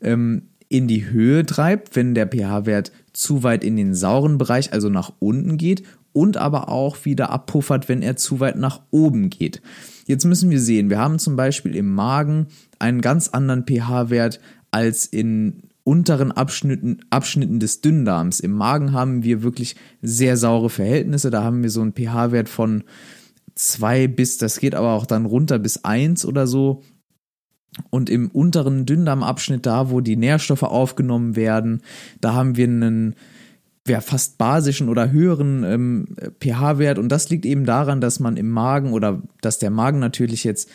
[0.00, 4.88] ähm, in die Höhe treibt, wenn der pH-Wert zu weit in den sauren Bereich, also
[4.88, 9.60] nach unten geht und aber auch wieder abpuffert, wenn er zu weit nach oben geht.
[10.06, 12.46] Jetzt müssen wir sehen, wir haben zum Beispiel im Magen
[12.78, 14.38] einen ganz anderen pH-Wert
[14.70, 18.38] als in unteren Abschnitten, Abschnitten des Dünndarms.
[18.38, 21.30] Im Magen haben wir wirklich sehr saure Verhältnisse.
[21.30, 22.84] Da haben wir so einen pH-Wert von
[23.68, 26.82] zwei bis, das geht aber auch dann runter bis eins oder so.
[27.90, 31.82] Und im unteren Dünndarmabschnitt, da wo die Nährstoffe aufgenommen werden,
[32.20, 33.16] da haben wir einen
[33.88, 36.06] ja, fast basischen oder höheren ähm,
[36.40, 36.98] pH-Wert.
[36.98, 40.68] Und das liegt eben daran, dass man im Magen oder dass der Magen natürlich jetzt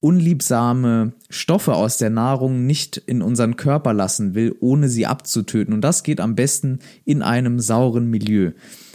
[0.00, 5.72] unliebsame Stoffe aus der Nahrung nicht in unseren Körper lassen will, ohne sie abzutöten.
[5.72, 8.50] Und das geht am besten in einem sauren Milieu.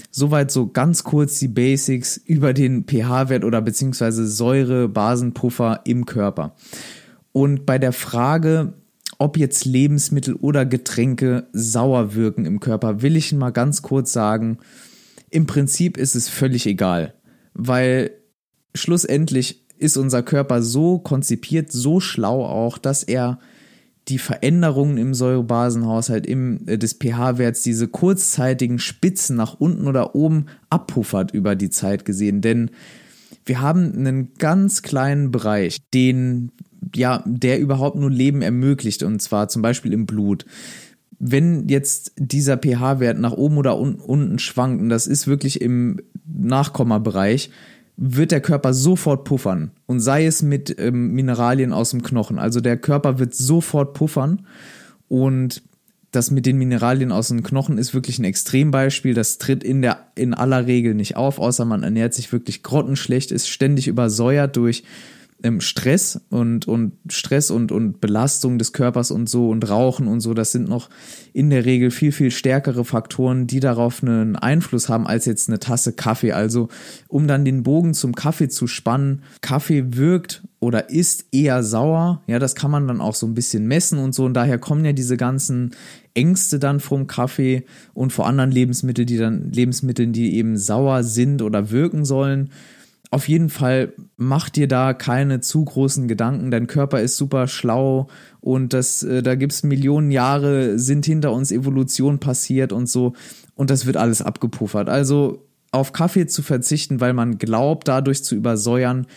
[0.10, 6.56] Soweit so ganz kurz die Basics über den pH-Wert oder beziehungsweise Säure-Basenpuffer im Körper.
[7.32, 8.74] Und bei der Frage,
[9.20, 14.60] ob jetzt Lebensmittel oder Getränke sauer wirken im Körper, will ich mal ganz kurz sagen,
[15.30, 17.14] im Prinzip ist es völlig egal,
[17.54, 18.12] weil
[18.74, 23.40] schlussendlich ist unser Körper so konzipiert, so schlau auch, dass er
[24.08, 30.46] die Veränderungen im Säurebasenhaushalt im, äh, des pH-Werts, diese kurzzeitigen Spitzen nach unten oder oben
[30.70, 32.42] abpuffert über die Zeit gesehen.
[32.42, 32.72] Denn
[33.46, 36.52] wir haben einen ganz kleinen Bereich, den,
[36.96, 40.46] ja, der überhaupt nur Leben ermöglicht, und zwar zum Beispiel im Blut.
[41.20, 46.00] Wenn jetzt dieser pH-Wert nach oben oder un unten schwankt, und das ist wirklich im
[46.26, 47.50] Nachkommabereich,
[47.98, 52.38] wird der Körper sofort puffern und sei es mit ähm, Mineralien aus dem Knochen.
[52.38, 54.46] Also der Körper wird sofort puffern
[55.08, 55.64] und
[56.12, 59.14] das mit den Mineralien aus dem Knochen ist wirklich ein Extrembeispiel.
[59.14, 63.32] Das tritt in der in aller Regel nicht auf, außer man ernährt sich wirklich grottenschlecht,
[63.32, 64.84] ist ständig übersäuert durch
[65.60, 70.34] Stress und, und Stress und, und Belastung des Körpers und so und Rauchen und so,
[70.34, 70.90] das sind noch
[71.32, 75.60] in der Regel viel, viel stärkere Faktoren, die darauf einen Einfluss haben als jetzt eine
[75.60, 76.32] Tasse Kaffee.
[76.32, 76.70] Also,
[77.08, 82.24] um dann den Bogen zum Kaffee zu spannen, Kaffee wirkt oder ist eher sauer.
[82.26, 84.26] Ja, das kann man dann auch so ein bisschen messen und so.
[84.26, 85.76] Und daher kommen ja diese ganzen
[86.16, 91.44] Ängste dann vom Kaffee und vor anderen Lebensmitteln, die dann Lebensmitteln, die eben sauer sind
[91.44, 92.50] oder wirken sollen
[93.10, 96.52] auf jeden Fall mach dir da keine zu großen Gedanken.
[96.52, 98.08] Dein Körper ist super schlau
[98.42, 103.14] und das, äh, da gibt's Millionen Jahre, sind hinter uns Evolution passiert und so.
[103.56, 104.90] Und das wird alles abgepuffert.
[104.90, 109.08] Also auf Kaffee zu verzichten, weil man glaubt, dadurch zu übersäuern,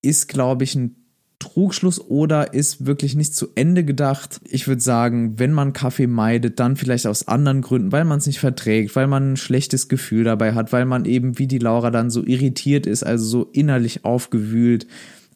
[0.00, 0.94] ist, glaube ich, ein
[1.38, 4.40] Trugschluss oder ist wirklich nicht zu Ende gedacht.
[4.48, 8.26] Ich würde sagen, wenn man Kaffee meidet, dann vielleicht aus anderen Gründen, weil man es
[8.26, 11.90] nicht verträgt, weil man ein schlechtes Gefühl dabei hat, weil man eben wie die Laura
[11.90, 14.86] dann so irritiert ist, also so innerlich aufgewühlt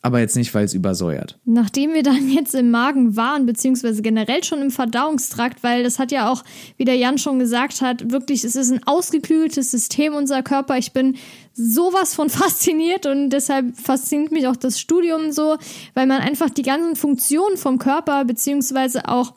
[0.04, 1.38] aber jetzt nicht, weil es übersäuert.
[1.44, 6.10] Nachdem wir dann jetzt im Magen waren, beziehungsweise generell schon im Verdauungstrakt, weil das hat
[6.10, 6.42] ja auch,
[6.76, 10.76] wie der Jan schon gesagt hat, wirklich, es ist ein ausgeklügeltes System, unser Körper.
[10.76, 11.16] Ich bin
[11.52, 15.56] sowas von fasziniert und deshalb fasziniert mich auch das Studium so,
[15.94, 19.34] weil man einfach die ganzen Funktionen vom Körper, beziehungsweise auch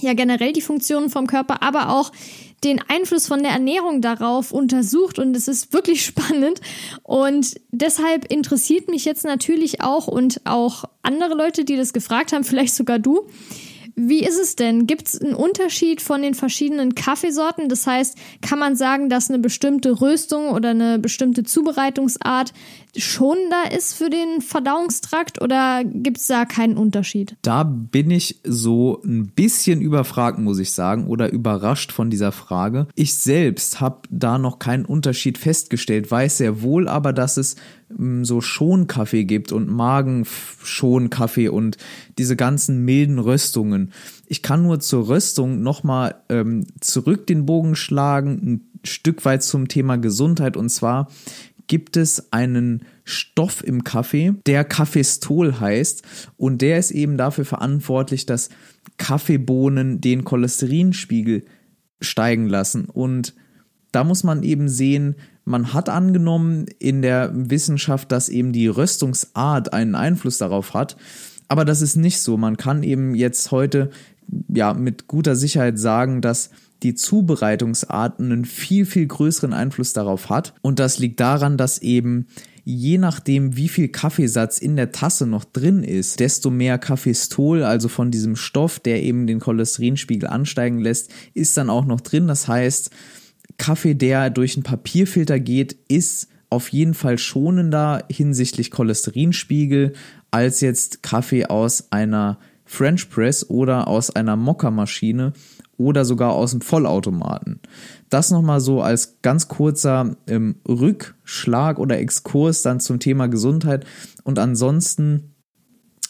[0.00, 2.12] ja generell die Funktionen vom Körper, aber auch
[2.64, 6.60] den Einfluss von der Ernährung darauf untersucht und es ist wirklich spannend.
[7.02, 12.44] Und deshalb interessiert mich jetzt natürlich auch und auch andere Leute, die das gefragt haben,
[12.44, 13.28] vielleicht sogar du,
[13.94, 14.86] wie ist es denn?
[14.86, 17.68] Gibt es einen Unterschied von den verschiedenen Kaffeesorten?
[17.68, 22.52] Das heißt, kann man sagen, dass eine bestimmte Röstung oder eine bestimmte Zubereitungsart
[22.96, 27.36] schonender ist für den Verdauungstrakt oder gibt es da keinen Unterschied?
[27.42, 32.86] Da bin ich so ein bisschen überfragt, muss ich sagen, oder überrascht von dieser Frage.
[32.94, 37.56] Ich selbst habe da noch keinen Unterschied festgestellt, weiß sehr wohl aber, dass es
[38.22, 41.76] so Schonkaffee gibt und Magenschonkaffee und
[42.18, 43.92] diese ganzen milden Röstungen.
[44.26, 49.68] Ich kann nur zur Röstung nochmal ähm, zurück den Bogen schlagen, ein Stück weit zum
[49.68, 50.56] Thema Gesundheit.
[50.56, 51.08] Und zwar
[51.66, 56.02] gibt es einen Stoff im Kaffee, der Kaffeestol heißt.
[56.36, 58.50] Und der ist eben dafür verantwortlich, dass
[58.98, 61.44] Kaffeebohnen den Cholesterinspiegel
[62.00, 62.86] steigen lassen.
[62.86, 63.34] Und
[63.92, 69.72] da muss man eben sehen, man hat angenommen in der Wissenschaft, dass eben die Röstungsart
[69.72, 70.96] einen Einfluss darauf hat.
[71.48, 72.36] Aber das ist nicht so.
[72.36, 73.90] Man kann eben jetzt heute
[74.48, 76.50] ja mit guter Sicherheit sagen, dass
[76.82, 80.54] die Zubereitungsart einen viel, viel größeren Einfluss darauf hat.
[80.62, 82.26] Und das liegt daran, dass eben
[82.64, 87.88] je nachdem, wie viel Kaffeesatz in der Tasse noch drin ist, desto mehr Kaffeestol, also
[87.88, 92.28] von diesem Stoff, der eben den Cholesterinspiegel ansteigen lässt, ist dann auch noch drin.
[92.28, 92.90] Das heißt,
[93.62, 99.92] Kaffee, der durch einen Papierfilter geht, ist auf jeden Fall schonender hinsichtlich Cholesterinspiegel
[100.32, 105.32] als jetzt Kaffee aus einer French Press oder aus einer Mokka-Maschine
[105.76, 107.60] oder sogar aus dem Vollautomaten.
[108.10, 113.86] Das nochmal so als ganz kurzer ähm, Rückschlag oder Exkurs dann zum Thema Gesundheit.
[114.24, 115.36] Und ansonsten,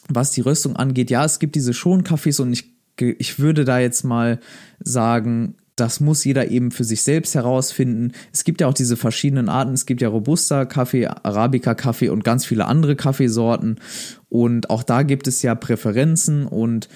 [0.08, 4.04] was die Röstung angeht, ja, es gibt diese Schonkaffees und ich, ich würde da jetzt
[4.04, 4.40] mal
[4.80, 8.12] sagen, das muss jeder eben für sich selbst herausfinden.
[8.32, 9.72] Es gibt ja auch diese verschiedenen Arten.
[9.72, 13.80] Es gibt ja Robusta-Kaffee, Arabica-Kaffee und ganz viele andere Kaffeesorten.
[14.28, 16.46] Und auch da gibt es ja Präferenzen.
[16.46, 16.88] Und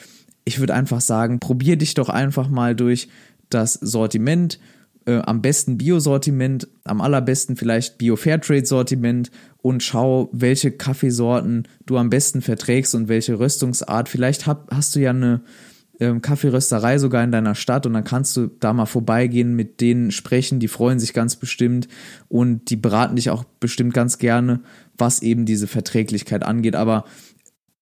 [0.44, 3.08] ich würde einfach sagen, probier dich doch einfach mal durch
[3.50, 4.60] das Sortiment.
[5.04, 12.40] Äh, am besten Bio-Sortiment, am allerbesten vielleicht Bio-Fairtrade-Sortiment und schau, welche Kaffeesorten du am besten
[12.40, 14.08] verträgst und welche Röstungsart.
[14.08, 15.40] Vielleicht hab, hast du ja eine
[16.00, 20.10] ähm, Kaffeerösterei sogar in deiner Stadt und dann kannst du da mal vorbeigehen, mit denen
[20.10, 21.88] sprechen, die freuen sich ganz bestimmt
[22.28, 24.60] und die beraten dich auch bestimmt ganz gerne,
[24.98, 26.76] was eben diese Verträglichkeit angeht.
[26.76, 27.04] Aber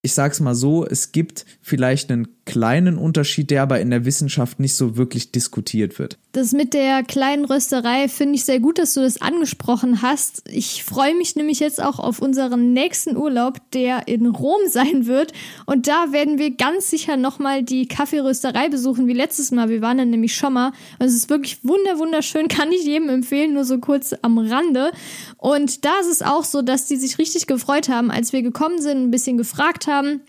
[0.02, 4.60] ich sag's mal so, es gibt vielleicht einen kleinen Unterschied, der aber in der Wissenschaft
[4.60, 6.18] nicht so wirklich diskutiert wird.
[6.34, 10.42] Das mit der kleinen Rösterei finde ich sehr gut, dass du das angesprochen hast.
[10.50, 15.32] Ich freue mich nämlich jetzt auch auf unseren nächsten Urlaub, der in Rom sein wird.
[15.64, 19.68] Und da werden wir ganz sicher nochmal die Kaffeerösterei besuchen, wie letztes Mal.
[19.68, 20.72] Wir waren dann nämlich schon mal.
[20.98, 24.90] Und es ist wirklich wunder, wunderschön, kann ich jedem empfehlen, nur so kurz am Rande.
[25.36, 28.82] Und da ist es auch so, dass die sich richtig gefreut haben, als wir gekommen
[28.82, 30.20] sind, ein bisschen gefragt haben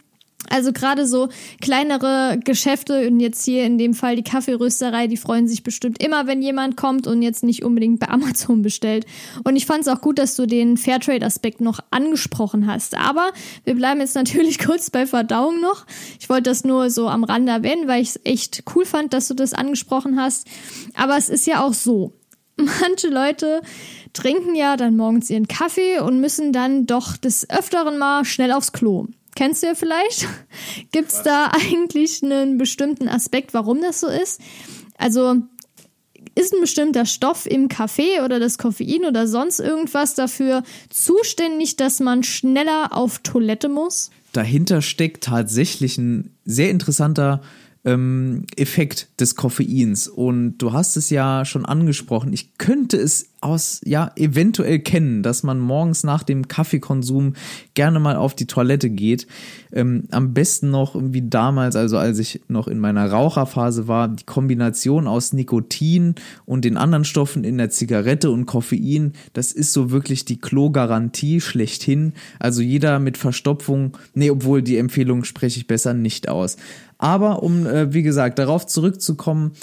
[0.49, 1.29] also gerade so
[1.61, 6.27] kleinere Geschäfte und jetzt hier in dem Fall die Kaffeerösterei, die freuen sich bestimmt immer,
[6.27, 9.05] wenn jemand kommt und jetzt nicht unbedingt bei Amazon bestellt.
[9.43, 12.97] Und ich fand es auch gut, dass du den Fairtrade-Aspekt noch angesprochen hast.
[12.97, 13.31] Aber
[13.63, 15.85] wir bleiben jetzt natürlich kurz bei Verdauung noch.
[16.19, 19.27] Ich wollte das nur so am Rande erwähnen, weil ich es echt cool fand, dass
[19.27, 20.47] du das angesprochen hast.
[20.95, 22.13] Aber es ist ja auch so,
[22.57, 23.61] manche Leute
[24.13, 28.71] trinken ja dann morgens ihren Kaffee und müssen dann doch des Öfteren mal schnell aufs
[28.71, 29.07] Klo.
[29.35, 30.27] Kennst du ja vielleicht?
[30.91, 34.41] Gibt es da eigentlich einen bestimmten Aspekt, warum das so ist?
[34.97, 35.35] Also
[36.35, 41.99] ist ein bestimmter Stoff im Kaffee oder das Koffein oder sonst irgendwas dafür zuständig, dass
[41.99, 44.09] man schneller auf Toilette muss?
[44.33, 47.41] Dahinter steckt tatsächlich ein sehr interessanter
[47.85, 50.07] ähm, Effekt des Koffeins.
[50.07, 52.33] Und du hast es ja schon angesprochen.
[52.33, 57.33] Ich könnte es aus, ja, eventuell kennen, dass man morgens nach dem Kaffeekonsum
[57.75, 59.27] gerne mal auf die Toilette geht.
[59.71, 64.23] Ähm, am besten noch wie damals, also als ich noch in meiner Raucherphase war, die
[64.23, 69.91] Kombination aus Nikotin und den anderen Stoffen in der Zigarette und Koffein, das ist so
[69.91, 72.13] wirklich die Klo-Garantie schlechthin.
[72.39, 76.57] Also jeder mit Verstopfung, nee, obwohl die Empfehlung spreche ich besser nicht aus.
[76.97, 79.53] Aber um, äh, wie gesagt, darauf zurückzukommen,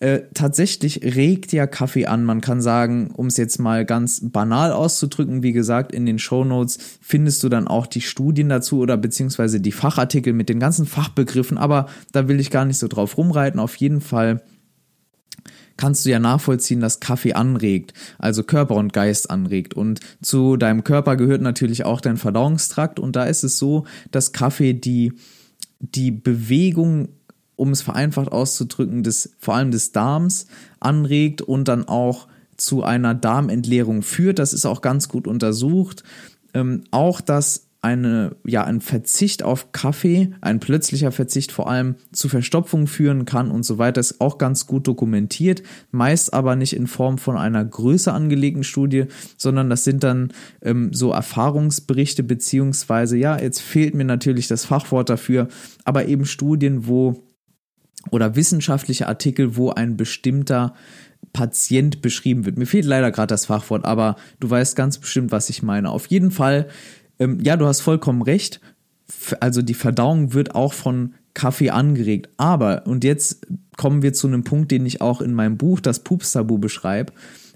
[0.00, 2.24] äh, tatsächlich regt ja Kaffee an.
[2.24, 6.42] Man kann sagen, um es jetzt mal ganz banal auszudrücken, wie gesagt, in den Show
[6.42, 10.86] Notes findest du dann auch die Studien dazu oder beziehungsweise die Fachartikel mit den ganzen
[10.86, 13.60] Fachbegriffen, aber da will ich gar nicht so drauf rumreiten.
[13.60, 14.42] Auf jeden Fall
[15.76, 19.74] kannst du ja nachvollziehen, dass Kaffee anregt, also Körper und Geist anregt.
[19.74, 22.98] Und zu deinem Körper gehört natürlich auch dein Verdauungstrakt.
[22.98, 25.12] Und da ist es so, dass Kaffee die
[25.80, 27.08] die Bewegung,
[27.56, 30.46] um es vereinfacht auszudrücken, des, vor allem des Darms
[30.78, 34.38] anregt und dann auch zu einer Darmentleerung führt.
[34.38, 36.04] Das ist auch ganz gut untersucht.
[36.54, 42.28] Ähm, auch, dass eine, ja, ein Verzicht auf Kaffee, ein plötzlicher Verzicht vor allem zu
[42.28, 46.86] Verstopfung führen kann und so weiter, ist auch ganz gut dokumentiert, meist aber nicht in
[46.86, 49.06] Form von einer größer angelegten Studie,
[49.38, 55.08] sondern das sind dann ähm, so Erfahrungsberichte beziehungsweise, ja, jetzt fehlt mir natürlich das Fachwort
[55.08, 55.48] dafür,
[55.84, 57.24] aber eben Studien, wo
[58.10, 60.74] oder wissenschaftliche Artikel, wo ein bestimmter
[61.32, 62.58] Patient beschrieben wird.
[62.58, 65.90] Mir fehlt leider gerade das Fachwort, aber du weißt ganz bestimmt, was ich meine.
[65.90, 66.68] Auf jeden Fall
[67.20, 68.60] ähm, ja, du hast vollkommen recht.
[69.38, 72.28] Also die Verdauung wird auch von Kaffee angeregt.
[72.36, 76.00] Aber, und jetzt kommen wir zu einem Punkt, den ich auch in meinem Buch, das
[76.00, 77.12] Pups-Tabu, beschreibe.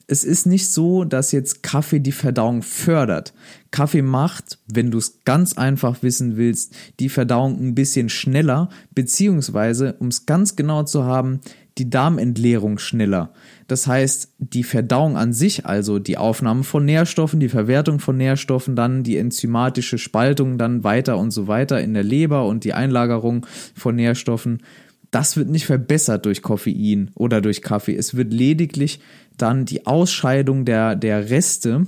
[0.06, 3.32] Es ist nicht so, dass jetzt Kaffee die Verdauung fördert.
[3.70, 9.94] Kaffee macht, wenn du es ganz einfach wissen willst, die Verdauung ein bisschen schneller, beziehungsweise,
[9.98, 11.40] um es ganz genau zu haben,
[11.78, 13.32] die Darmentleerung schneller.
[13.66, 18.76] Das heißt, die Verdauung an sich, also die Aufnahme von Nährstoffen, die Verwertung von Nährstoffen,
[18.76, 23.46] dann die enzymatische Spaltung dann weiter und so weiter in der Leber und die Einlagerung
[23.74, 24.62] von Nährstoffen,
[25.10, 27.94] das wird nicht verbessert durch Koffein oder durch Kaffee.
[27.96, 29.00] Es wird lediglich
[29.36, 31.86] dann die Ausscheidung der, der Reste,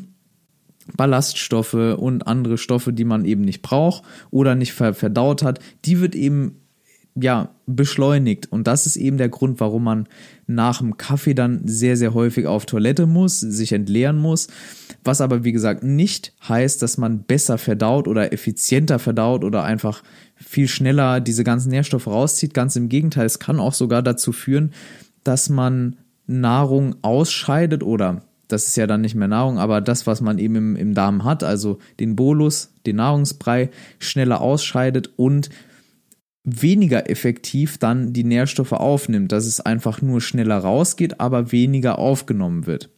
[0.96, 6.14] Ballaststoffe und andere Stoffe, die man eben nicht braucht oder nicht verdaut hat, die wird
[6.14, 6.60] eben
[7.18, 8.52] ja, beschleunigt.
[8.52, 10.06] Und das ist eben der Grund, warum man
[10.46, 14.48] nach dem Kaffee dann sehr, sehr häufig auf Toilette muss, sich entleeren muss.
[15.02, 20.02] Was aber, wie gesagt, nicht heißt, dass man besser verdaut oder effizienter verdaut oder einfach
[20.36, 22.52] viel schneller diese ganzen Nährstoffe rauszieht.
[22.52, 24.72] Ganz im Gegenteil, es kann auch sogar dazu führen,
[25.24, 30.20] dass man Nahrung ausscheidet oder das ist ja dann nicht mehr Nahrung, aber das, was
[30.20, 35.50] man eben im, im Darm hat, also den Bolus, den Nahrungsbrei, schneller ausscheidet und
[36.46, 42.66] weniger effektiv dann die Nährstoffe aufnimmt, dass es einfach nur schneller rausgeht, aber weniger aufgenommen
[42.66, 42.88] wird.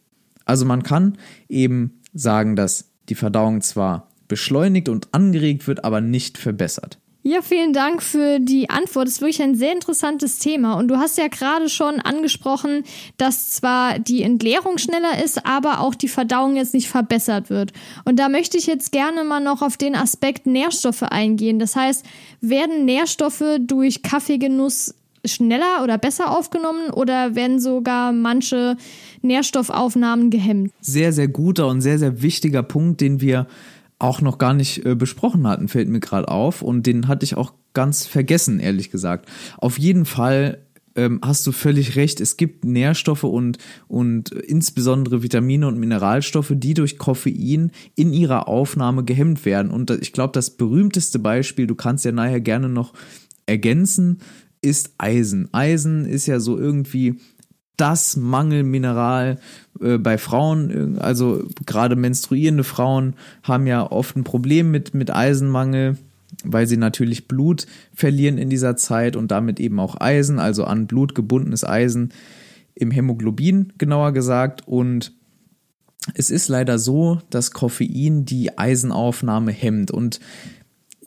[0.45, 1.17] Also man kann
[1.49, 6.98] eben sagen, dass die Verdauung zwar beschleunigt und angeregt wird, aber nicht verbessert.
[7.21, 9.07] Ja, vielen Dank für die Antwort.
[9.07, 10.75] Das ist wirklich ein sehr interessantes Thema.
[10.75, 12.83] Und du hast ja gerade schon angesprochen,
[13.17, 17.73] dass zwar die Entleerung schneller ist, aber auch die Verdauung jetzt nicht verbessert wird.
[18.05, 21.59] Und da möchte ich jetzt gerne mal noch auf den Aspekt Nährstoffe eingehen.
[21.59, 22.05] Das heißt,
[22.39, 28.77] werden Nährstoffe durch Kaffeegenuss schneller oder besser aufgenommen oder werden sogar manche
[29.21, 30.71] Nährstoffaufnahmen gehemmt?
[30.79, 33.47] Sehr, sehr guter und sehr, sehr wichtiger Punkt, den wir
[33.99, 36.61] auch noch gar nicht äh, besprochen hatten, fällt mir gerade auf.
[36.61, 39.29] Und den hatte ich auch ganz vergessen, ehrlich gesagt.
[39.57, 42.19] Auf jeden Fall ähm, hast du völlig recht.
[42.21, 43.57] Es gibt Nährstoffe und,
[43.87, 49.71] und insbesondere Vitamine und Mineralstoffe, die durch Koffein in ihrer Aufnahme gehemmt werden.
[49.71, 52.93] Und ich glaube, das berühmteste Beispiel, du kannst ja nachher gerne noch
[53.45, 54.19] ergänzen,
[54.61, 55.49] ist Eisen.
[55.53, 57.15] Eisen ist ja so irgendwie
[57.79, 59.39] das Mangelmineral
[59.81, 60.99] äh, bei Frauen.
[60.99, 65.97] Also gerade menstruierende Frauen haben ja oft ein Problem mit, mit Eisenmangel,
[66.43, 70.87] weil sie natürlich Blut verlieren in dieser Zeit und damit eben auch Eisen, also an
[70.87, 72.13] Blut gebundenes Eisen
[72.75, 74.67] im Hämoglobin genauer gesagt.
[74.67, 75.13] Und
[76.13, 80.19] es ist leider so, dass Koffein die Eisenaufnahme hemmt und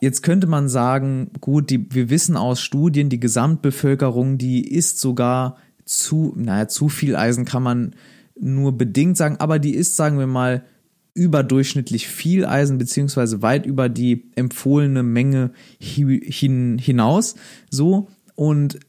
[0.03, 5.55] Jetzt könnte man sagen, gut, die, wir wissen aus Studien, die Gesamtbevölkerung, die isst sogar
[5.85, 7.95] zu, naja, zu viel Eisen kann man
[8.39, 10.63] nur bedingt sagen, aber die ist, sagen wir mal,
[11.13, 17.35] überdurchschnittlich viel Eisen, beziehungsweise weit über die empfohlene Menge hin, hinaus.
[17.69, 18.07] So.
[18.35, 18.79] Und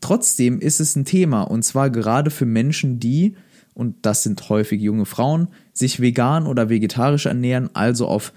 [0.00, 1.42] trotzdem ist es ein Thema.
[1.42, 3.34] Und zwar gerade für Menschen, die,
[3.74, 8.32] und das sind häufig junge Frauen, sich vegan oder vegetarisch ernähren, also auf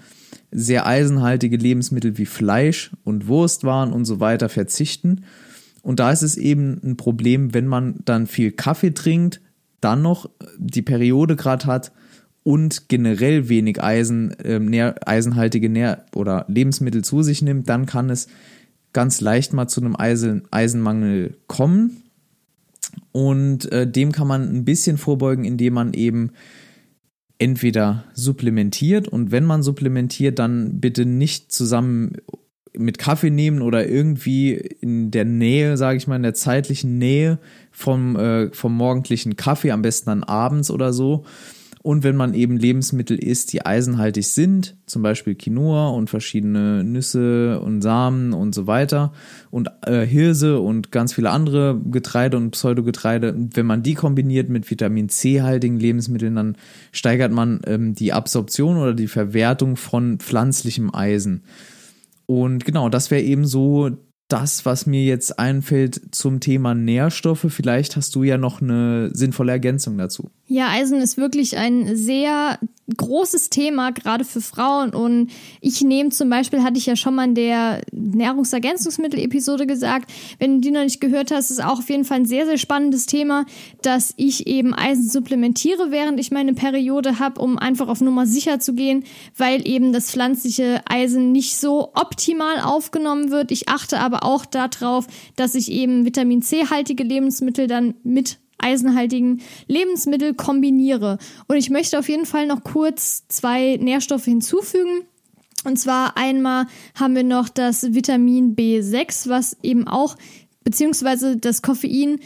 [0.50, 5.24] sehr eisenhaltige Lebensmittel wie Fleisch und Wurstwaren und so weiter verzichten.
[5.82, 9.40] Und da ist es eben ein Problem, wenn man dann viel Kaffee trinkt,
[9.80, 10.28] dann noch
[10.58, 11.92] die Periode gerade hat
[12.42, 18.10] und generell wenig Eisen, äh, nähr, eisenhaltige Nähr oder Lebensmittel zu sich nimmt, dann kann
[18.10, 18.28] es
[18.92, 22.02] ganz leicht mal zu einem Eisen, Eisenmangel kommen.
[23.12, 26.32] Und äh, dem kann man ein bisschen vorbeugen, indem man eben
[27.38, 32.16] entweder supplementiert und wenn man supplementiert, dann bitte nicht zusammen
[32.76, 37.38] mit Kaffee nehmen oder irgendwie in der Nähe, sage ich mal, in der zeitlichen Nähe
[37.70, 41.24] vom, äh, vom morgendlichen Kaffee, am besten dann abends oder so.
[41.82, 47.58] Und wenn man eben Lebensmittel isst, die eisenhaltig sind, zum Beispiel Quinoa und verschiedene Nüsse
[47.60, 49.12] und Samen und so weiter
[49.50, 54.70] und äh, Hirse und ganz viele andere Getreide und Pseudogetreide, wenn man die kombiniert mit
[54.70, 56.56] Vitamin C-haltigen Lebensmitteln, dann
[56.92, 61.44] steigert man ähm, die Absorption oder die Verwertung von pflanzlichem Eisen.
[62.30, 63.90] Und genau, das wäre eben so
[64.28, 67.46] das, was mir jetzt einfällt zum Thema Nährstoffe.
[67.48, 70.30] Vielleicht hast du ja noch eine sinnvolle Ergänzung dazu.
[70.46, 72.60] Ja, Eisen ist wirklich ein sehr
[72.96, 74.90] großes Thema, gerade für Frauen.
[74.90, 75.30] Und
[75.60, 80.60] ich nehme zum Beispiel, hatte ich ja schon mal in der Nahrungsergänzungsmittel-Episode gesagt, wenn du
[80.60, 83.46] die noch nicht gehört hast, ist auch auf jeden Fall ein sehr, sehr spannendes Thema,
[83.82, 88.60] dass ich eben Eisen supplementiere, während ich meine Periode habe, um einfach auf Nummer sicher
[88.60, 89.04] zu gehen,
[89.36, 93.50] weil eben das pflanzliche Eisen nicht so optimal aufgenommen wird.
[93.50, 100.34] Ich achte aber auch darauf, dass ich eben Vitamin C-haltige Lebensmittel dann mit eisenhaltigen Lebensmittel
[100.34, 101.18] kombiniere.
[101.48, 105.02] Und ich möchte auf jeden Fall noch kurz zwei Nährstoffe hinzufügen.
[105.64, 110.16] Und zwar einmal haben wir noch das Vitamin B6, was eben auch,
[110.64, 112.20] beziehungsweise das Koffein,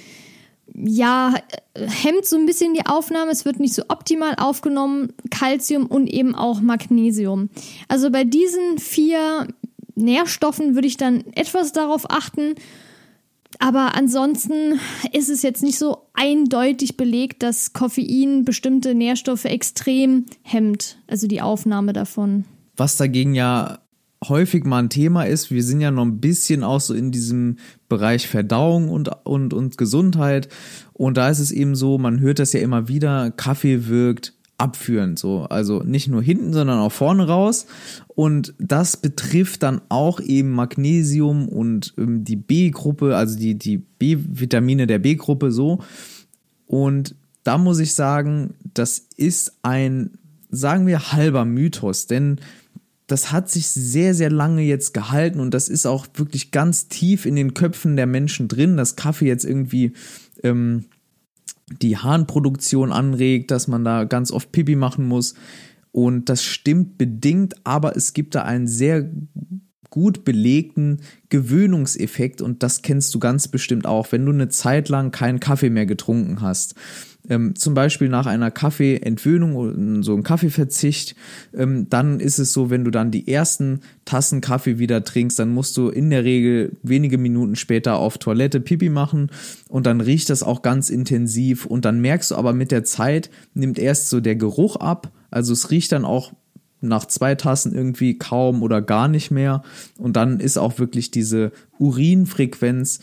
[0.74, 1.34] ja,
[1.76, 3.30] hemmt so ein bisschen die Aufnahme.
[3.30, 5.12] Es wird nicht so optimal aufgenommen.
[5.30, 7.50] Calcium und eben auch Magnesium.
[7.88, 9.48] Also bei diesen vier
[9.94, 12.54] Nährstoffen würde ich dann etwas darauf achten
[13.58, 14.80] aber ansonsten
[15.12, 21.42] ist es jetzt nicht so eindeutig belegt, dass Koffein bestimmte Nährstoffe extrem hemmt, also die
[21.42, 22.44] Aufnahme davon.
[22.76, 23.78] Was dagegen ja
[24.28, 27.58] häufig mal ein Thema ist, wir sind ja noch ein bisschen auch so in diesem
[27.88, 30.48] Bereich Verdauung und, und, und Gesundheit.
[30.92, 34.34] Und da ist es eben so, man hört das ja immer wieder, Kaffee wirkt
[34.64, 35.42] abführend, so.
[35.42, 37.66] Also nicht nur hinten, sondern auch vorne raus.
[38.08, 44.86] Und das betrifft dann auch eben Magnesium und ähm, die B-Gruppe, also die, die B-Vitamine
[44.86, 45.80] der B-Gruppe so.
[46.66, 50.12] Und da muss ich sagen, das ist ein,
[50.50, 52.40] sagen wir, halber Mythos, denn
[53.06, 57.26] das hat sich sehr, sehr lange jetzt gehalten und das ist auch wirklich ganz tief
[57.26, 59.92] in den Köpfen der Menschen drin, dass Kaffee jetzt irgendwie
[60.42, 60.86] ähm,
[61.70, 65.34] die Harnproduktion anregt, dass man da ganz oft Pipi machen muss.
[65.92, 69.10] Und das stimmt bedingt, aber es gibt da einen sehr
[69.90, 75.12] gut belegten Gewöhnungseffekt und das kennst du ganz bestimmt auch, wenn du eine Zeit lang
[75.12, 76.74] keinen Kaffee mehr getrunken hast
[77.28, 81.16] ähm, zum Beispiel nach einer Kaffeeentwöhnung, so ein Kaffeeverzicht,
[81.54, 85.50] ähm, dann ist es so, wenn du dann die ersten Tassen Kaffee wieder trinkst, dann
[85.50, 89.30] musst du in der Regel wenige Minuten später auf Toilette Pipi machen
[89.68, 93.30] und dann riecht das auch ganz intensiv und dann merkst du aber mit der Zeit
[93.54, 96.32] nimmt erst so der Geruch ab, also es riecht dann auch
[96.80, 99.62] nach zwei Tassen irgendwie kaum oder gar nicht mehr
[99.96, 103.00] und dann ist auch wirklich diese Urinfrequenz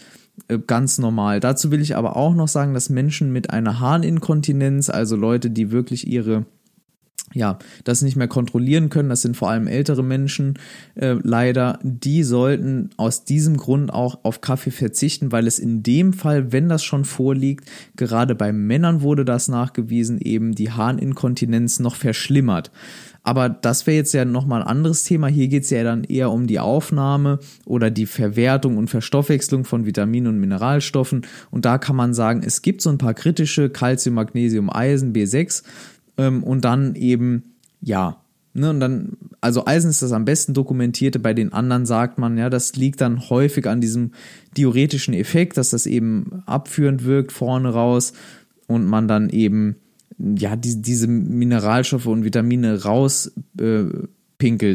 [0.68, 1.40] ganz normal.
[1.40, 5.72] Dazu will ich aber auch noch sagen, dass Menschen mit einer Harninkontinenz, also Leute, die
[5.72, 6.46] wirklich ihre
[7.34, 10.56] ja, das nicht mehr kontrollieren können, das sind vor allem ältere Menschen
[10.96, 16.14] äh, leider, die sollten aus diesem Grund auch auf Kaffee verzichten, weil es in dem
[16.14, 21.96] Fall, wenn das schon vorliegt, gerade bei Männern wurde das nachgewiesen, eben die Harninkontinenz noch
[21.96, 22.72] verschlimmert.
[23.24, 25.28] Aber das wäre jetzt ja nochmal ein anderes Thema.
[25.28, 29.86] Hier geht es ja dann eher um die Aufnahme oder die Verwertung und Verstoffwechslung von
[29.86, 31.28] Vitaminen und Mineralstoffen.
[31.52, 35.64] Und da kann man sagen, es gibt so ein paar kritische Calcium, Magnesium, Eisen, B6
[36.18, 38.18] ähm, und dann eben, ja,
[38.54, 42.38] Ne, und dann, also Eisen ist das am besten dokumentierte, bei den anderen sagt man,
[42.38, 44.12] ja, das liegt dann häufig an diesem
[44.58, 48.12] diuretischen Effekt, dass das eben abführend wirkt vorne raus
[48.68, 49.78] und man dann eben
[50.38, 53.86] ja, die, diese Mineralstoffe und Vitamine raus äh,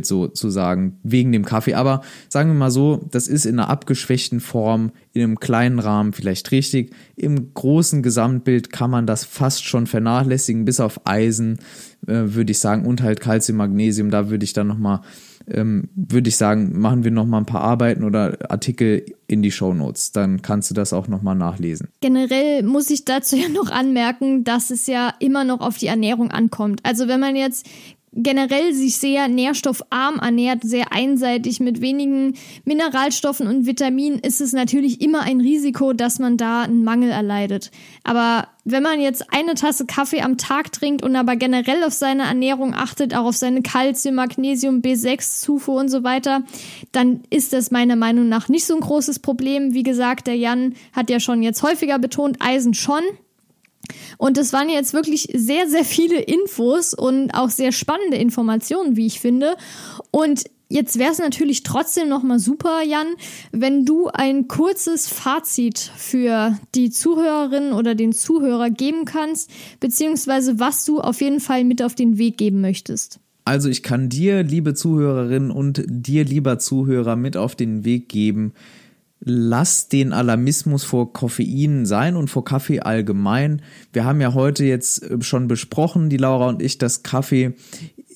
[0.03, 1.75] sozusagen wegen dem Kaffee.
[1.75, 6.13] Aber sagen wir mal so, das ist in einer abgeschwächten Form, in einem kleinen Rahmen
[6.13, 6.95] vielleicht richtig.
[7.17, 11.59] Im großen Gesamtbild kann man das fast schon vernachlässigen, bis auf Eisen,
[12.07, 14.11] äh, würde ich sagen, und halt Calcium, Magnesium.
[14.11, 15.01] Da würde ich dann nochmal
[15.49, 19.51] ähm, würde ich sagen, machen wir noch mal ein paar Arbeiten oder Artikel in die
[19.51, 20.13] Show Notes.
[20.13, 21.89] Dann kannst du das auch noch mal nachlesen.
[22.01, 26.31] Generell muss ich dazu ja noch anmerken, dass es ja immer noch auf die Ernährung
[26.31, 26.81] ankommt.
[26.83, 27.67] Also wenn man jetzt
[28.13, 32.35] generell sich sehr nährstoffarm ernährt, sehr einseitig mit wenigen
[32.65, 37.71] Mineralstoffen und Vitaminen, ist es natürlich immer ein Risiko, dass man da einen Mangel erleidet.
[38.05, 42.25] Aber wenn man jetzt eine Tasse Kaffee am Tag trinkt und aber generell auf seine
[42.25, 46.43] Ernährung achtet, auch auf seine Kalzium, Magnesium, B6-Zufuhr und so weiter,
[46.93, 49.75] dann ist das meiner Meinung nach nicht so ein großes Problem.
[49.75, 53.03] Wie gesagt, der Jan hat ja schon jetzt häufiger betont, Eisen schon,
[54.19, 59.07] und es waren jetzt wirklich sehr, sehr viele Infos und auch sehr spannende Informationen, wie
[59.07, 59.57] ich finde.
[60.11, 63.07] Und Jetzt wäre es natürlich trotzdem nochmal super, Jan,
[63.53, 70.85] wenn du ein kurzes Fazit für die Zuhörerin oder den Zuhörer geben kannst, beziehungsweise was
[70.85, 73.21] du auf jeden Fall mit auf den Weg geben möchtest.
[73.45, 78.53] Also ich kann dir, liebe Zuhörerin und dir, lieber Zuhörer, mit auf den Weg geben,
[79.29, 83.61] lass den Alarmismus vor Koffein sein und vor Kaffee allgemein.
[83.93, 87.55] Wir haben ja heute jetzt äh, schon besprochen, die Laura und ich, dass Kaffee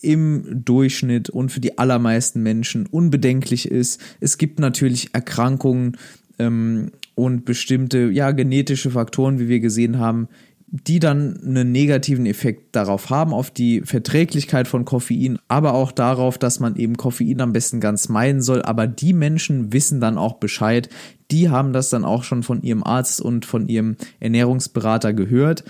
[0.03, 4.01] im Durchschnitt und für die allermeisten Menschen unbedenklich ist.
[4.21, 5.97] Es gibt natürlich Erkrankungen
[6.39, 10.29] ähm, und bestimmte ja genetische Faktoren, wie wir gesehen haben,
[10.73, 16.39] die dann einen negativen Effekt darauf haben, auf die Verträglichkeit von Koffein, aber auch darauf,
[16.39, 18.63] dass man eben Koffein am besten ganz meiden soll.
[18.63, 20.89] Aber die Menschen wissen dann auch Bescheid,
[21.33, 25.65] die haben das dann auch schon von ihrem Arzt und von ihrem Ernährungsberater gehört.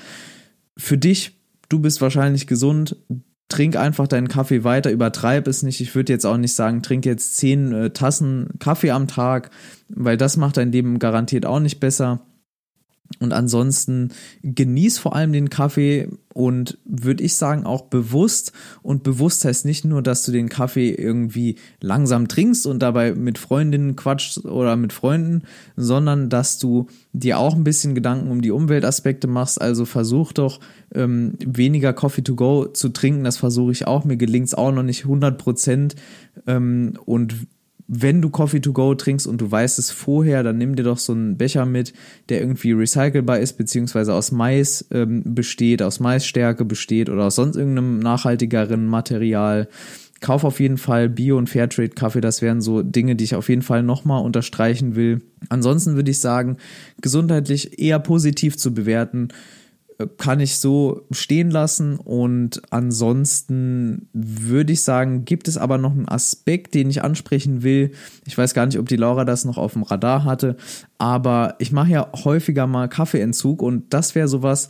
[0.77, 1.39] Für dich,
[1.71, 2.97] du bist wahrscheinlich gesund,
[3.49, 5.81] trink einfach deinen Kaffee weiter, übertreib es nicht.
[5.81, 9.51] Ich würde jetzt auch nicht sagen, trink jetzt zehn äh, Tassen Kaffee am Tag,
[9.89, 12.21] weil das macht dein Leben garantiert auch nicht besser.
[13.19, 18.53] Und ansonsten genieß vor allem den Kaffee und würde ich sagen auch bewusst.
[18.83, 23.37] Und bewusst heißt nicht nur, dass du den Kaffee irgendwie langsam trinkst und dabei mit
[23.37, 25.43] Freundinnen quatschst oder mit Freunden,
[25.77, 29.61] sondern dass du dir auch ein bisschen Gedanken um die Umweltaspekte machst.
[29.61, 30.61] Also versuch doch
[30.95, 33.25] ähm, weniger Coffee to go zu trinken.
[33.25, 34.05] Das versuche ich auch.
[34.05, 35.97] Mir gelingt es auch noch nicht 100 Prozent.
[36.47, 37.35] Ähm, und
[37.93, 40.99] wenn du Coffee to go trinkst und du weißt es vorher, dann nimm dir doch
[40.99, 41.93] so einen Becher mit,
[42.29, 47.57] der irgendwie recycelbar ist, beziehungsweise aus Mais ähm, besteht, aus Maisstärke besteht oder aus sonst
[47.57, 49.69] irgendeinem nachhaltigeren Material.
[50.21, 52.21] Kauf auf jeden Fall Bio- und Fairtrade-Kaffee.
[52.21, 55.23] Das wären so Dinge, die ich auf jeden Fall nochmal unterstreichen will.
[55.49, 56.59] Ansonsten würde ich sagen,
[57.01, 59.31] gesundheitlich eher positiv zu bewerten
[60.19, 61.97] kann ich so stehen lassen.
[61.97, 67.93] Und ansonsten würde ich sagen, gibt es aber noch einen Aspekt, den ich ansprechen will.
[68.27, 70.57] Ich weiß gar nicht, ob die Laura das noch auf dem Radar hatte,
[70.99, 74.69] aber ich mache ja häufiger mal Kaffeeentzug und das wäre sowas,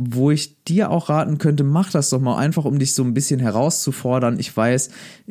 [0.00, 3.14] wo ich dir auch raten könnte, mach das doch mal einfach, um dich so ein
[3.14, 4.38] bisschen herauszufordern.
[4.38, 4.90] Ich weiß,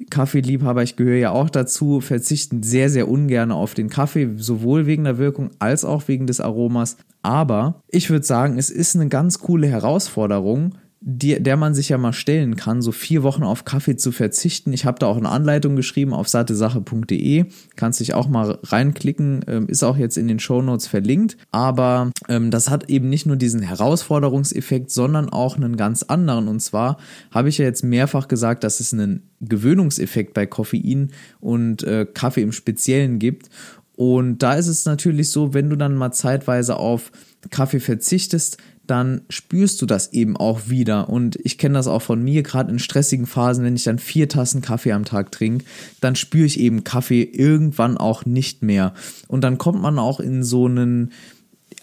[0.10, 5.06] Kaffeeliebhaber, ich gehöre ja auch dazu, verzichten sehr, sehr ungern auf den Kaffee, sowohl wegen
[5.06, 6.98] der Wirkung als auch wegen des Aromas.
[7.22, 11.98] Aber ich würde sagen, es ist eine ganz coole Herausforderung, die, der man sich ja
[11.98, 14.74] mal stellen kann, so vier Wochen auf Kaffee zu verzichten.
[14.74, 17.46] Ich habe da auch eine Anleitung geschrieben auf sattesache.de.
[17.76, 21.38] Kannst dich auch mal reinklicken, ähm, ist auch jetzt in den Show Notes verlinkt.
[21.52, 26.48] Aber ähm, das hat eben nicht nur diesen Herausforderungseffekt, sondern auch einen ganz anderen.
[26.48, 26.98] Und zwar
[27.32, 32.42] habe ich ja jetzt mehrfach gesagt, dass es einen Gewöhnungseffekt bei Koffein und äh, Kaffee
[32.42, 33.50] im Speziellen gibt.
[33.96, 37.12] Und da ist es natürlich so, wenn du dann mal zeitweise auf
[37.50, 41.10] Kaffee verzichtest, dann spürst du das eben auch wieder.
[41.10, 44.30] Und ich kenne das auch von mir, gerade in stressigen Phasen, wenn ich dann vier
[44.30, 45.66] Tassen Kaffee am Tag trinke,
[46.02, 48.94] dann spüre ich eben Kaffee irgendwann auch nicht mehr.
[49.28, 51.12] Und dann kommt man auch in so einen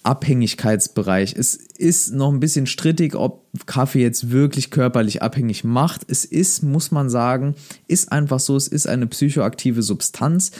[0.04, 1.34] Abhängigkeitsbereich.
[1.36, 6.02] Es ist noch ein bisschen strittig, ob Kaffee jetzt wirklich körperlich abhängig macht.
[6.08, 7.54] Es ist, muss man sagen,
[7.88, 10.52] ist einfach so, es ist eine psychoaktive Substanz.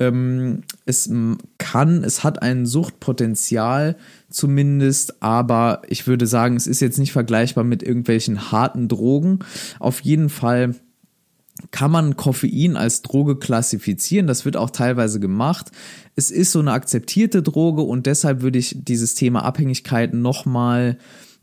[0.00, 1.10] Ähm, es
[1.58, 3.96] kann, es hat ein Suchtpotenzial
[4.30, 9.40] zumindest, aber ich würde sagen, es ist jetzt nicht vergleichbar mit irgendwelchen harten Drogen.
[9.80, 10.74] Auf jeden Fall
[11.70, 14.26] kann man Koffein als Droge klassifizieren.
[14.26, 15.72] Das wird auch teilweise gemacht.
[16.14, 20.98] Es ist so eine akzeptierte Droge und deshalb würde ich dieses Thema Abhängigkeit nochmal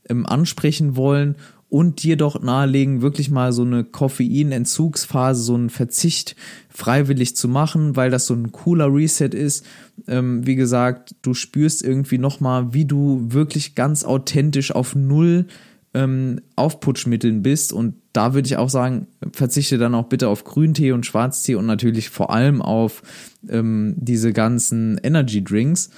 [0.10, 1.36] ähm, ansprechen wollen
[1.76, 6.38] und dir doch nahelegen, wirklich mal so eine Koffeinentzugsphase, so einen Verzicht
[6.70, 9.66] freiwillig zu machen, weil das so ein cooler Reset ist.
[10.08, 15.48] Ähm, wie gesagt, du spürst irgendwie nochmal, wie du wirklich ganz authentisch auf Null
[15.94, 17.74] ähm, Aufputschmitteln bist.
[17.74, 21.66] Und da würde ich auch sagen, verzichte dann auch bitte auf Grüntee und Schwarztee und
[21.66, 23.04] natürlich vor allem auf
[23.50, 25.90] ähm, diese ganzen Energy Drinks.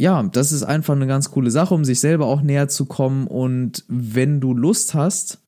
[0.00, 3.26] Ja, das ist einfach eine ganz coole Sache, um sich selber auch näher zu kommen.
[3.26, 5.42] Und wenn du Lust hast,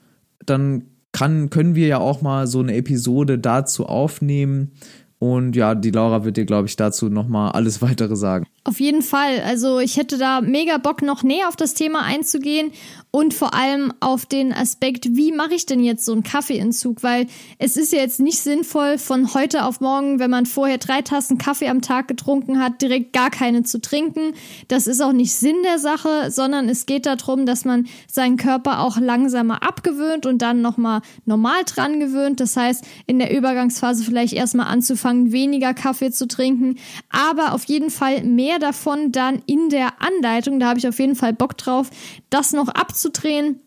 [0.45, 4.73] dann kann, können wir ja auch mal so eine Episode dazu aufnehmen.
[5.19, 8.47] Und ja, die Laura wird dir, glaube ich, dazu nochmal alles weitere sagen.
[8.65, 9.41] Auf jeden Fall.
[9.45, 12.71] Also ich hätte da mega Bock, noch näher auf das Thema einzugehen
[13.11, 17.03] und vor allem auf den Aspekt, wie mache ich denn jetzt so einen Kaffeeentzug?
[17.03, 17.27] Weil
[17.59, 21.37] es ist ja jetzt nicht sinnvoll, von heute auf morgen, wenn man vorher drei Tassen
[21.37, 24.33] Kaffee am Tag getrunken hat, direkt gar keine zu trinken.
[24.69, 28.81] Das ist auch nicht Sinn der Sache, sondern es geht darum, dass man seinen Körper
[28.81, 32.41] auch langsamer abgewöhnt und dann nochmal normal dran gewöhnt.
[32.41, 36.77] Das heißt, in der Übergangsphase vielleicht erstmal anzufangen, weniger Kaffee zu trinken,
[37.11, 40.61] aber auf jeden Fall mehr davon dann in der Anleitung.
[40.61, 41.91] Da habe ich auf jeden Fall Bock drauf,
[42.31, 43.61] das noch abzudrehen.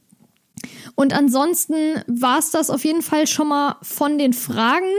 [0.95, 1.75] Und ansonsten
[2.07, 4.89] war es das auf jeden Fall schon mal von den Fragen.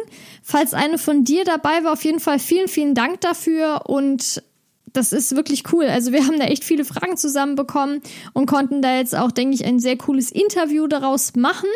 [0.42, 4.42] Falls eine von dir dabei war, auf jeden Fall vielen, vielen Dank dafür und
[4.92, 5.84] das ist wirklich cool.
[5.84, 8.00] Also wir haben da echt viele Fragen zusammenbekommen
[8.32, 11.68] und konnten da jetzt auch, denke ich, ein sehr cooles Interview daraus machen.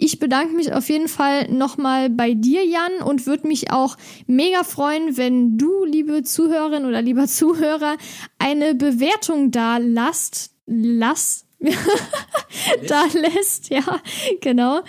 [0.00, 3.96] Ich bedanke mich auf jeden Fall nochmal bei dir, Jan, und würde mich auch
[4.28, 7.96] mega freuen, wenn du, liebe Zuhörerin oder lieber Zuhörer,
[8.38, 10.52] eine Bewertung da lasst.
[10.66, 11.46] Lass,
[12.88, 14.00] da lässt, ja,
[14.40, 14.82] genau.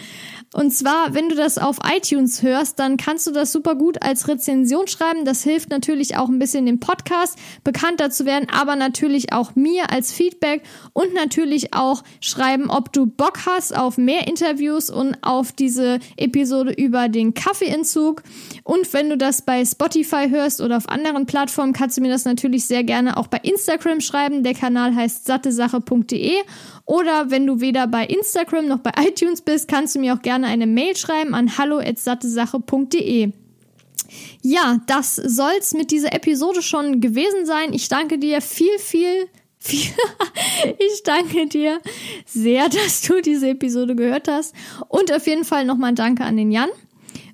[0.54, 4.28] Und zwar, wenn du das auf iTunes hörst, dann kannst du das super gut als
[4.28, 5.24] Rezension schreiben.
[5.24, 9.92] Das hilft natürlich auch ein bisschen dem Podcast bekannter zu werden, aber natürlich auch mir
[9.92, 15.52] als Feedback und natürlich auch schreiben, ob du Bock hast auf mehr Interviews und auf
[15.52, 18.24] diese Episode über den Kaffeeentzug.
[18.64, 22.26] Und wenn du das bei Spotify hörst oder auf anderen Plattformen, kannst du mir das
[22.26, 24.42] natürlich sehr gerne auch bei Instagram schreiben.
[24.42, 26.34] Der Kanal heißt sattesache.de.
[26.90, 30.48] Oder wenn du weder bei Instagram noch bei iTunes bist, kannst du mir auch gerne
[30.48, 33.32] eine Mail schreiben an hallo@sattesache.de.
[34.42, 37.74] Ja, das soll's mit dieser Episode schon gewesen sein.
[37.74, 39.28] Ich danke dir viel, viel,
[39.60, 39.92] viel.
[40.80, 41.80] ich danke dir
[42.26, 44.56] sehr, dass du diese Episode gehört hast.
[44.88, 46.70] Und auf jeden Fall nochmal Danke an den Jan.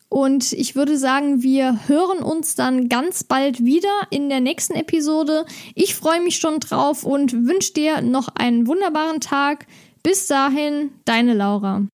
[0.09, 5.45] Und ich würde sagen, wir hören uns dann ganz bald wieder in der nächsten Episode.
[5.73, 9.65] Ich freue mich schon drauf und wünsche dir noch einen wunderbaren Tag.
[10.03, 11.87] Bis dahin, deine Laura.